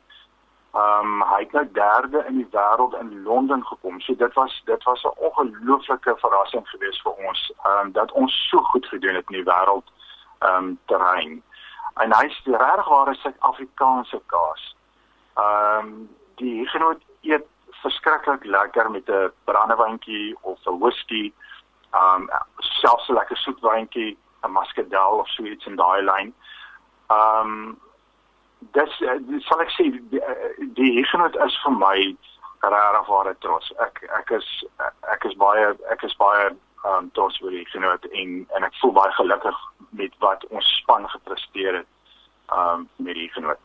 Ehm 0.75 1.05
um, 1.05 1.21
hy 1.21 1.39
het 1.39 1.51
nou 1.51 1.67
derde 1.71 2.23
in 2.27 2.35
die 2.35 2.47
wêreld 2.51 2.95
in 2.99 3.23
Londen 3.23 3.65
gekom. 3.65 3.99
So 3.99 4.15
dit 4.15 4.33
was 4.33 4.61
dit 4.65 4.83
was 4.83 5.03
'n 5.03 5.19
ongelooflike 5.27 6.15
verrassing 6.17 6.69
geweest 6.69 7.01
vir 7.01 7.11
ons. 7.11 7.53
Ehm 7.63 7.85
um, 7.85 7.91
dat 7.91 8.11
ons 8.11 8.47
so 8.49 8.57
goed 8.57 8.85
gedoen 8.85 9.15
het 9.15 9.29
in 9.29 9.43
die 9.43 9.53
wêreld 9.53 9.87
ehm 10.39 10.55
um, 10.55 10.79
terrein. 10.85 11.43
En 11.93 12.13
hy's 12.13 12.41
regtig 12.43 12.87
waar 12.87 13.09
'n 13.09 13.15
Suid-Afrikaanse 13.15 14.21
kaas. 14.25 14.75
Ehm 15.35 15.87
um, 15.87 16.09
die 16.35 16.67
genoot 16.67 17.01
eet 17.21 17.45
verskriklik 17.69 18.43
lekker 18.43 18.91
met 18.91 19.09
'n 19.09 19.31
brandewyntjie 19.43 20.37
of 20.41 20.59
'n 20.65 20.79
whisky. 20.79 21.33
Ehm 21.91 22.21
um, 22.21 22.29
selfs 22.57 23.07
'n 23.07 23.13
lekker 23.13 23.37
soetwyntjie, 23.37 24.17
'n 24.43 24.51
muscadel 24.51 25.11
of 25.11 25.29
so 25.29 25.43
iets 25.43 25.65
in 25.65 25.75
daai 25.75 26.01
lyn. 26.01 26.33
Um, 27.09 27.77
dis 28.73 29.01
uh, 29.01 29.19
sal 29.47 29.61
ek 29.61 29.73
sê 29.75 29.89
die, 30.11 30.21
die 30.77 31.03
genoot 31.11 31.35
is 31.45 31.57
vir 31.63 31.77
my 31.79 31.97
regtig 32.65 33.07
waar 33.07 33.29
'n 33.29 33.37
trots. 33.39 33.71
Ek 33.79 34.03
ek 34.19 34.31
is 34.31 34.47
ek 35.13 35.25
is 35.25 35.35
baie 35.37 35.75
ek 35.91 36.03
is 36.03 36.15
baie 36.17 36.49
um 36.85 37.11
trots 37.13 37.41
oor 37.41 37.51
die 37.51 37.65
genoot 37.73 38.05
en 38.05 38.47
en 38.55 38.63
ek 38.63 38.73
voel 38.81 38.91
baie 38.91 39.11
gelukkig 39.11 39.57
met 39.89 40.13
wat 40.19 40.45
ons 40.49 40.67
span 40.81 41.09
gepresteer 41.09 41.75
het 41.81 41.87
um 42.51 42.87
met 42.97 43.15
die 43.15 43.29
genoot. 43.33 43.57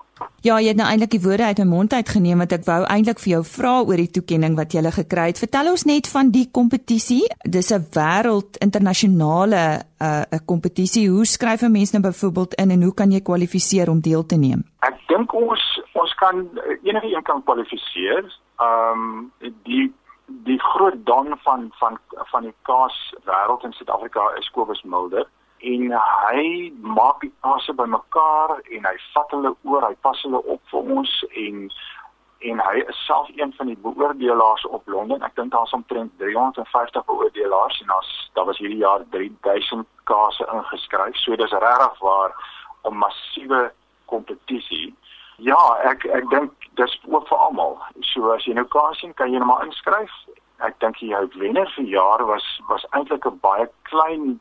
Ja, 0.45 0.57
jy 0.61 0.73
het 0.73 0.79
nou 0.79 0.87
eintlik 0.89 1.13
die 1.15 1.21
woorde 1.21 1.45
uit 1.49 1.61
my 1.63 1.67
mond 1.69 1.93
uit 1.93 2.09
geneem 2.09 2.41
wat 2.43 2.53
ek 2.57 2.65
wou 2.67 2.79
eintlik 2.93 3.21
vir 3.23 3.33
jou 3.35 3.41
vra 3.45 3.73
oor 3.81 4.01
die 4.01 4.13
toekenning 4.17 4.57
wat 4.57 4.75
jy 4.77 4.83
gekry 4.93 5.27
het. 5.31 5.41
Vertel 5.41 5.71
ons 5.73 5.85
net 5.89 6.09
van 6.13 6.31
die 6.33 6.47
kompetisie. 6.59 7.23
Dis 7.45 7.71
'n 7.73 7.85
wêreld 7.97 8.57
internasionale 8.61 9.61
'n 9.61 10.05
uh, 10.05 10.25
'n 10.33 10.45
kompetisie. 10.47 11.09
Hoe 11.09 11.25
skryf 11.25 11.63
'n 11.63 11.73
mens 11.73 11.93
nou 11.93 12.03
byvoorbeeld 12.03 12.55
in 12.55 12.71
en 12.71 12.83
hoe 12.83 12.95
kan 12.95 13.13
jy 13.13 13.21
kwalifiseer 13.21 13.89
om 13.91 14.01
deel 14.01 14.27
te 14.27 14.37
neem? 14.37 14.65
Ek 14.81 14.97
dink 15.09 15.33
ons 15.35 15.83
ons 15.93 16.15
kan 16.15 16.49
enige 16.83 17.15
een 17.15 17.23
kan 17.23 17.43
kwalifiseer. 17.45 18.25
Um 18.59 19.33
die 19.65 19.93
die 20.45 20.61
groot 20.61 20.97
don 21.05 21.37
van 21.45 21.73
van 21.79 21.99
van 22.33 22.43
die 22.43 22.55
kaas 22.63 23.15
wêreld 23.25 23.65
in 23.65 23.73
Suid-Afrika 23.73 24.21
is 24.39 24.51
Kobus 24.51 24.83
Mulder 24.83 25.27
en 25.61 25.93
hy 25.93 26.73
maak 26.81 27.21
die 27.21 27.33
passe 27.45 27.73
bymekaar 27.77 28.61
en 28.61 28.87
hy 28.89 28.97
vat 29.15 29.33
hulle 29.37 29.55
oor, 29.69 29.85
hy 29.85 29.97
pas 30.01 30.23
hulle 30.25 30.41
op 30.43 30.61
vir 30.73 30.95
ons 30.97 31.17
en 31.31 31.65
en 32.41 32.61
hy 32.65 32.79
is 32.89 33.01
self 33.05 33.29
een 33.37 33.51
van 33.59 33.69
die 33.69 33.77
beoordelaars 33.85 34.63
op 34.73 34.87
Londen. 34.89 35.21
Ek 35.23 35.35
dink 35.37 35.53
daar's 35.53 35.75
omtrent 35.77 36.13
350 36.23 37.05
beoordelaars 37.05 37.81
en 37.83 37.93
daar's 37.93 38.13
daar 38.33 38.49
was 38.49 38.59
hierdie 38.59 38.81
jaar 38.81 39.05
3000 39.13 39.85
kase 40.09 40.47
ingeskryf. 40.53 41.17
So 41.21 41.37
dis 41.37 41.53
regtig 41.53 41.99
waar 42.01 42.33
'n 42.89 42.97
massiewe 42.97 43.73
kompetisie. 44.07 44.95
Ja, 45.37 45.77
ek 45.85 46.05
ek 46.05 46.31
dink 46.31 46.53
dis 46.75 47.01
ook 47.05 47.29
vir 47.29 47.39
almal. 47.39 47.79
So 48.01 48.31
as 48.33 48.45
jy 48.45 48.55
nou 48.55 48.65
kaas 48.65 48.99
sien, 48.99 49.15
kan 49.15 49.33
jy 49.33 49.39
net 49.39 49.47
maar 49.47 49.65
inskryf. 49.65 50.13
Ek 50.59 50.81
dink 50.81 50.99
die 50.99 51.15
hoofwenner 51.15 51.69
vir 51.77 51.85
jaar 51.85 52.25
was 52.27 52.61
was 52.69 52.87
eintlik 52.91 53.27
'n 53.27 53.39
baie 53.41 53.69
klein 53.83 54.41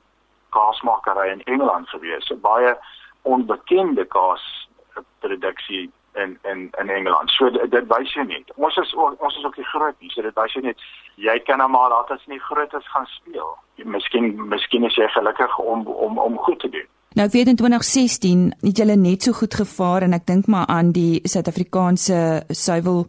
kaasmakery 0.50 1.32
in 1.32 1.44
Engeland 1.44 1.90
gewees. 1.90 2.30
'n 2.30 2.42
Baie 2.42 2.76
onbekende 3.22 4.06
kaasproduksie 4.06 5.92
in 6.14 6.38
in 6.44 6.70
in 6.80 6.90
Engeland. 6.90 7.30
So 7.30 7.50
dit, 7.50 7.72
dit 7.72 7.88
wys 7.88 8.14
jy 8.14 8.24
net. 8.24 8.52
Ons 8.56 8.78
is 8.78 8.94
ons 8.96 9.38
is 9.38 9.46
ook 9.46 9.58
nie 9.58 9.66
groot 9.66 9.96
nie. 10.00 10.12
So 10.14 10.22
dit 10.22 10.36
wys 10.36 10.54
jy 10.54 10.62
net 10.62 10.86
jy 11.16 11.40
kan 11.48 11.58
nou 11.58 11.70
maar 11.70 11.90
laat 11.90 12.12
as 12.12 12.26
nie 12.28 12.40
groot 12.40 12.74
is 12.74 12.92
gaan 12.94 13.06
speel. 13.06 13.58
Miskien 13.84 14.48
miskien 14.50 14.84
is 14.84 14.96
jy 14.96 15.08
gelukkig 15.08 15.60
om 15.60 15.88
om 15.88 16.18
om 16.18 16.38
goed 16.38 16.60
te 16.60 16.70
doen. 16.70 16.88
Nou 17.18 17.30
weet 17.32 17.48
in 17.48 17.56
2016 17.56 18.54
het 18.62 18.78
julle 18.78 18.96
net 18.96 19.24
so 19.24 19.32
goed 19.34 19.54
gevaar 19.54 20.06
en 20.06 20.14
ek 20.14 20.28
dink 20.30 20.48
maar 20.48 20.68
aan 20.70 20.92
die 20.92 21.20
Suid-Afrikaanse 21.24 22.44
suiwel 22.48 23.08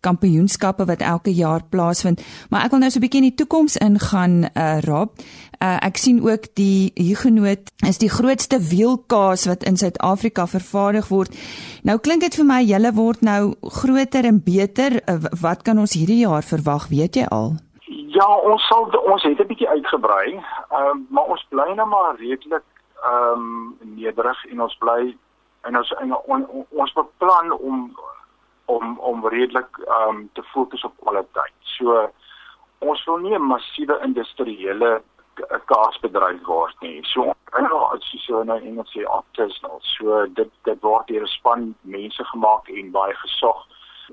kampioenskappe 0.00 0.84
wat 0.84 1.00
elke 1.00 1.32
jaar 1.34 1.62
plaasvind. 1.70 2.22
Maar 2.50 2.64
ek 2.64 2.70
wil 2.70 2.80
nou 2.80 2.90
so 2.90 2.98
'n 2.98 3.04
bietjie 3.04 3.22
in 3.22 3.28
die 3.30 3.40
toekoms 3.40 3.76
ingaan, 3.76 4.44
uh 4.56 4.80
Rob. 4.80 5.10
Uh 5.60 5.78
ek 5.82 5.96
sien 5.96 6.22
ook 6.22 6.54
die 6.54 6.92
Huguenot 6.94 7.70
is 7.86 7.98
die 7.98 8.08
grootste 8.08 8.58
wielkaas 8.58 9.46
wat 9.46 9.64
in 9.64 9.76
Suid-Afrika 9.76 10.46
vervaardig 10.46 11.08
word. 11.08 11.36
Nou 11.82 11.98
klink 11.98 12.20
dit 12.20 12.34
vir 12.34 12.44
my 12.44 12.62
julle 12.62 12.92
word 12.92 13.20
nou 13.20 13.54
groter 13.60 14.24
en 14.24 14.42
beter. 14.44 15.02
Uh, 15.08 15.18
wat 15.40 15.62
kan 15.62 15.78
ons 15.78 15.92
hierdie 15.92 16.24
jaar 16.26 16.42
verwag, 16.42 16.88
weet 16.88 17.16
jy 17.16 17.26
al? 17.30 17.54
Ja, 18.10 18.26
ons 18.26 18.66
sal 18.66 18.90
ons 19.12 19.22
het 19.22 19.40
'n 19.40 19.46
bietjie 19.46 19.68
uitgebrei. 19.68 20.34
Ehm 20.34 20.86
uh, 20.86 20.94
maar 21.10 21.24
ons 21.24 21.46
bly 21.48 21.72
nou 21.74 21.88
maar 21.88 22.16
redelik 22.16 22.64
ehm 23.02 23.40
um, 23.40 23.76
nederig 23.96 24.44
en 24.44 24.60
ons 24.60 24.76
bly 24.78 25.16
en 25.62 25.76
ons 25.76 25.92
en 25.92 26.12
on, 26.12 26.46
on, 26.48 26.66
ons 26.70 26.92
beplan 26.92 27.52
om 27.52 27.96
om 28.74 28.98
om 28.98 29.28
redelik 29.34 29.78
ehm 29.86 30.16
um, 30.16 30.30
te 30.38 30.42
fokus 30.52 30.84
op 30.88 30.94
kwaliteit. 31.04 31.56
So 31.76 32.10
ons 32.78 33.04
wil 33.04 33.18
nie 33.24 33.34
'n 33.38 33.50
massiewe 33.52 34.00
industriële 34.08 35.02
kaasbedryf 35.66 36.46
word 36.46 36.76
nie. 36.80 37.00
So 37.04 37.32
as 37.52 38.12
jy 38.12 38.18
so 38.24 38.42
nou 38.42 38.58
Engels 38.58 38.92
sê 38.94 39.04
artisanal. 39.06 39.80
So 39.96 40.26
dit 40.26 40.50
dit 40.68 40.82
word 40.82 41.06
deur 41.08 41.22
'n 41.22 41.34
span 41.36 41.74
mense 41.82 42.24
gemaak 42.32 42.68
en 42.68 42.90
baie 42.90 43.14
gesog 43.14 43.66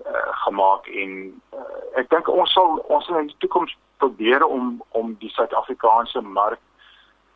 uh, 0.05 0.31
gemaak 0.45 0.87
en 0.87 1.41
uh, 1.53 1.99
ek 1.99 2.09
dink 2.09 2.27
ons 2.27 2.53
sal 2.53 2.77
ons 2.87 3.05
sal 3.05 3.19
in 3.19 3.27
die 3.27 3.41
toekoms 3.43 3.77
probeer 3.97 4.45
om 4.45 4.83
om 4.91 5.15
die 5.19 5.29
Suid-Afrikaanse 5.29 6.21
mark 6.21 6.61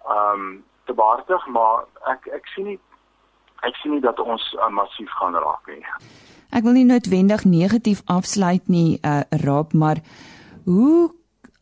ehm 0.05 0.33
um, 0.33 0.63
te 0.85 0.93
behartig, 0.93 1.47
maar 1.47 1.85
ek 2.09 2.27
ek 2.27 2.47
sien 2.55 2.65
nie 2.65 2.79
ek 3.61 3.75
sien 3.75 3.91
nie 3.91 4.01
dat 4.01 4.19
ons 4.19 4.53
uh, 4.57 4.69
massief 4.69 5.09
gaan 5.19 5.35
raak 5.35 5.67
nie. 5.67 5.85
Ek 6.51 6.63
wil 6.63 6.73
nie 6.75 6.85
noodwendig 6.85 7.45
negatief 7.47 8.01
afsluit 8.11 8.67
nie, 8.67 8.99
uh 9.07 9.23
Raab, 9.43 9.73
maar 9.73 10.01
hoe 10.65 11.09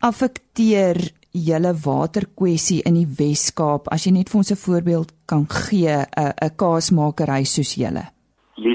affekteer 0.02 0.98
julle 1.32 1.74
waterkwessie 1.86 2.82
in 2.90 2.96
die 2.98 3.10
Wes-Kaap 3.20 3.92
as 3.94 4.08
jy 4.08 4.16
net 4.16 4.30
vir 4.30 4.40
ons 4.42 4.52
'n 4.52 4.64
voorbeeld 4.66 5.12
kan 5.28 5.46
gee 5.46 5.94
'n 5.94 6.34
'n 6.42 6.56
kaasmakery 6.56 7.44
soos 7.46 7.76
julle? 7.76 8.06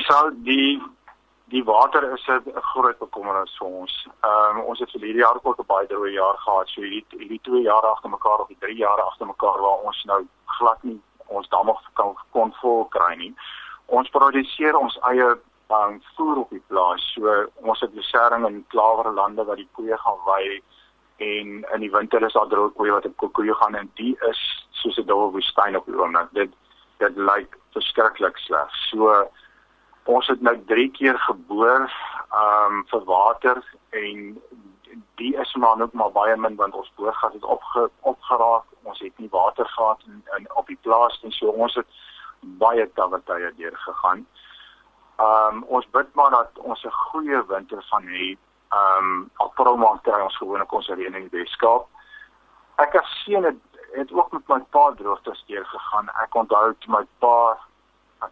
Sal 0.06 0.30
die 0.44 0.78
die 1.48 1.64
water 1.64 2.02
is 2.14 2.26
'n 2.28 2.60
groot 2.72 2.98
bekommernis 2.98 3.56
vir 3.58 3.68
ons. 3.68 3.92
Ehm 4.22 4.58
um, 4.58 4.64
ons 4.70 4.78
het 4.78 4.90
vir 4.92 5.00
hierdie 5.00 5.24
jaar 5.26 5.38
ook 5.42 5.58
'n 5.58 5.66
baie 5.66 5.86
droë 5.86 6.12
jaar 6.12 6.38
gehad. 6.44 6.68
So 6.68 6.80
hierdie 6.80 7.04
hierdie 7.18 7.40
2 7.42 7.62
jaar 7.62 7.84
agter 7.92 8.10
mekaar 8.10 8.38
of 8.40 8.48
die 8.48 8.60
3 8.60 8.76
jaar 8.76 9.00
agter 9.00 9.26
mekaar 9.26 9.58
waar 9.60 9.80
ons 9.88 10.04
nou 10.04 10.20
glad 10.58 10.82
nie 10.82 11.00
ons 11.26 11.48
damme 11.48 11.74
kan 11.94 12.14
kon 12.30 12.52
vol 12.60 12.84
kry 12.84 13.16
nie. 13.16 13.34
Ons 13.86 14.08
produseer 14.08 14.76
ons 14.76 14.98
eie 15.10 15.28
um, 15.70 16.02
voer 16.16 16.36
op 16.36 16.50
die 16.50 16.62
plaas. 16.66 17.12
So 17.14 17.46
ons 17.54 17.80
het 17.80 17.94
besering 17.94 18.46
in 18.46 18.64
klawerlande 18.68 19.44
wat 19.44 19.56
die 19.56 19.68
koeie 19.72 19.98
gaan 19.98 20.20
wei 20.26 20.62
en 21.16 21.64
in 21.74 21.80
die 21.80 21.90
winter 21.90 22.22
is 22.26 22.34
daar 22.34 22.48
droë 22.50 22.72
koeie 22.74 22.92
wat 22.92 23.06
op 23.06 23.32
koeie 23.32 23.54
gaan 23.54 23.74
en 23.74 23.90
die 23.94 24.16
is 24.28 24.40
soos 24.70 24.98
'n 24.98 25.06
dowwe 25.06 25.30
woestyn 25.32 25.76
op 25.76 25.86
die 25.86 25.96
oomblik. 25.96 26.32
Dit 26.32 26.52
dit 26.98 27.16
lyk 27.16 27.58
verskriklik 27.72 28.36
sleg. 28.38 28.70
So 28.90 29.28
ons 30.04 30.26
het 30.26 30.40
nou 30.40 30.56
3 30.66 30.90
keer 30.90 31.18
geboor 31.18 31.90
um 32.42 32.84
vir 32.90 33.04
water 33.04 33.62
en 33.90 34.40
die 35.14 35.36
is 35.36 35.54
maar 35.54 35.76
nog 35.76 35.92
maar 35.92 36.12
baie 36.12 36.36
min 36.36 36.56
want 36.56 36.74
ons 36.74 36.92
boorgat 36.96 37.32
het 37.32 37.44
opge, 37.44 37.90
opgeraak. 38.00 38.64
Ons 38.82 38.98
het 38.98 39.18
nie 39.18 39.28
water 39.30 39.66
gehad 39.66 40.00
in, 40.06 40.22
in 40.36 40.46
op 40.54 40.66
die 40.66 40.78
plaas 40.82 41.22
nie. 41.22 41.32
So 41.32 41.46
ons 41.48 41.74
het 41.74 41.86
baie 42.40 42.90
tawe 42.94 43.20
tye 43.24 43.52
deur 43.56 43.76
gegaan. 43.76 44.26
Um 45.16 45.62
ons 45.62 45.86
bid 45.90 46.14
maar 46.14 46.30
dat 46.30 46.58
ons 46.58 46.84
'n 46.84 46.90
goeie 46.90 47.46
winter 47.46 47.84
van 47.90 48.02
hê. 48.02 48.36
Um 48.70 49.30
April 49.36 49.76
maand 49.76 50.02
kry 50.02 50.20
ons 50.20 50.36
gewoonlik 50.36 50.72
ons 50.72 50.88
reën 50.88 51.14
in 51.14 51.28
die 51.28 51.38
Weskaap. 51.38 51.86
Ek 52.76 52.94
as 52.94 53.22
seun 53.24 53.44
het, 53.44 53.60
het 53.92 54.12
ook 54.12 54.32
met 54.32 54.48
my 54.48 54.60
pa 54.70 54.90
droogtes 54.90 55.44
deur 55.46 55.64
gegaan. 55.64 56.08
Ek 56.22 56.34
onthou 56.34 56.74
toe 56.78 56.90
my 56.90 57.06
pa 57.18 57.58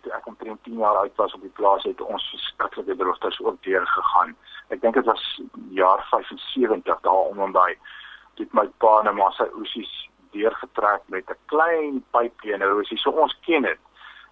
toe 0.02 0.12
ek 0.12 0.26
omtrent 0.26 0.62
10 0.64 0.78
jaar 0.78 0.96
oud 0.96 1.16
was 1.16 1.34
op 1.34 1.40
die 1.40 1.54
plaas 1.58 1.82
het 1.82 2.00
ons 2.00 2.30
verskriklike 2.30 2.96
droogtes 2.96 3.40
ook 3.40 3.62
deur 3.62 3.86
gegaan. 3.86 4.36
Ek 4.68 4.80
dink 4.80 4.94
dit 4.94 5.04
was 5.04 5.40
jaar 5.70 6.06
75 6.10 7.00
daar 7.00 7.28
om 7.30 7.40
en 7.40 7.52
by 7.52 7.76
dit 8.34 8.52
my 8.52 8.66
pa 8.78 9.00
en 9.00 9.14
ma 9.16 9.30
se 9.30 9.50
oesies 9.54 9.92
deurgetrek 10.32 11.02
met 11.06 11.30
'n 11.30 11.38
klein 11.46 12.04
pypie 12.10 12.54
en 12.54 12.62
oesie. 12.62 12.98
So 12.98 13.10
ons 13.10 13.38
ken 13.40 13.62
dit. 13.62 13.78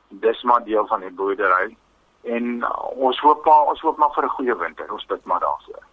Dis 0.09 0.43
maar 0.43 0.65
deel 0.65 0.87
van 0.87 1.01
die 1.01 1.11
boerdery 1.11 1.77
en 2.25 2.65
ons 2.97 3.21
hoop 3.21 3.45
maar 3.45 3.71
ons 3.71 3.81
hoop 3.81 3.97
maar 3.99 4.13
vir 4.15 4.25
'n 4.25 4.29
goeie 4.37 4.57
winter. 4.57 4.93
Ons 4.93 5.07
bid 5.07 5.25
maar 5.25 5.41
daarvoor. 5.41 5.85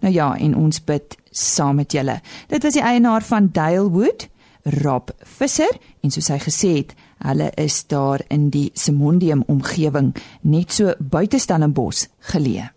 Nou 0.00 0.14
ja, 0.14 0.36
en 0.36 0.56
ons 0.56 0.84
bid 0.84 1.16
saam 1.30 1.76
met 1.76 1.92
julle. 1.92 2.20
Dit 2.48 2.62
was 2.62 2.72
die 2.72 2.82
eienaar 2.82 3.22
van 3.22 3.48
Dalewood, 3.52 4.28
Rob 4.62 5.10
Visser, 5.18 5.78
en 6.00 6.10
soos 6.10 6.28
hy 6.28 6.38
gesê 6.38 6.76
het, 6.76 6.94
Hulle 7.20 7.50
is 7.54 7.86
daar 7.86 8.22
in 8.28 8.48
die 8.48 8.70
Simondium 8.72 9.42
omgewing, 9.46 10.14
net 10.40 10.72
so 10.72 10.94
buite 10.98 11.38
Stellenbosch 11.38 12.06
geleë. 12.32 12.70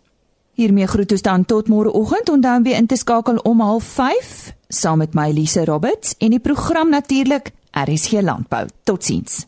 Hiermee 0.54 0.88
groet 0.88 1.16
ons 1.16 1.24
dan 1.26 1.46
tot 1.50 1.72
môreoggend 1.72 2.30
en 2.30 2.42
dan 2.42 2.68
weer 2.68 2.78
in 2.78 2.88
te 2.88 3.00
skakel 3.00 3.40
om 3.48 3.62
05:30 3.62 4.54
saam 4.68 4.98
met 4.98 5.14
my 5.14 5.32
Lise 5.32 5.66
Roberts 5.66 6.16
en 6.18 6.30
die 6.30 6.40
program 6.40 6.90
natuurlik 6.90 7.52
RSG 7.72 8.22
Landbou. 8.22 8.68
Totsiens. 8.84 9.48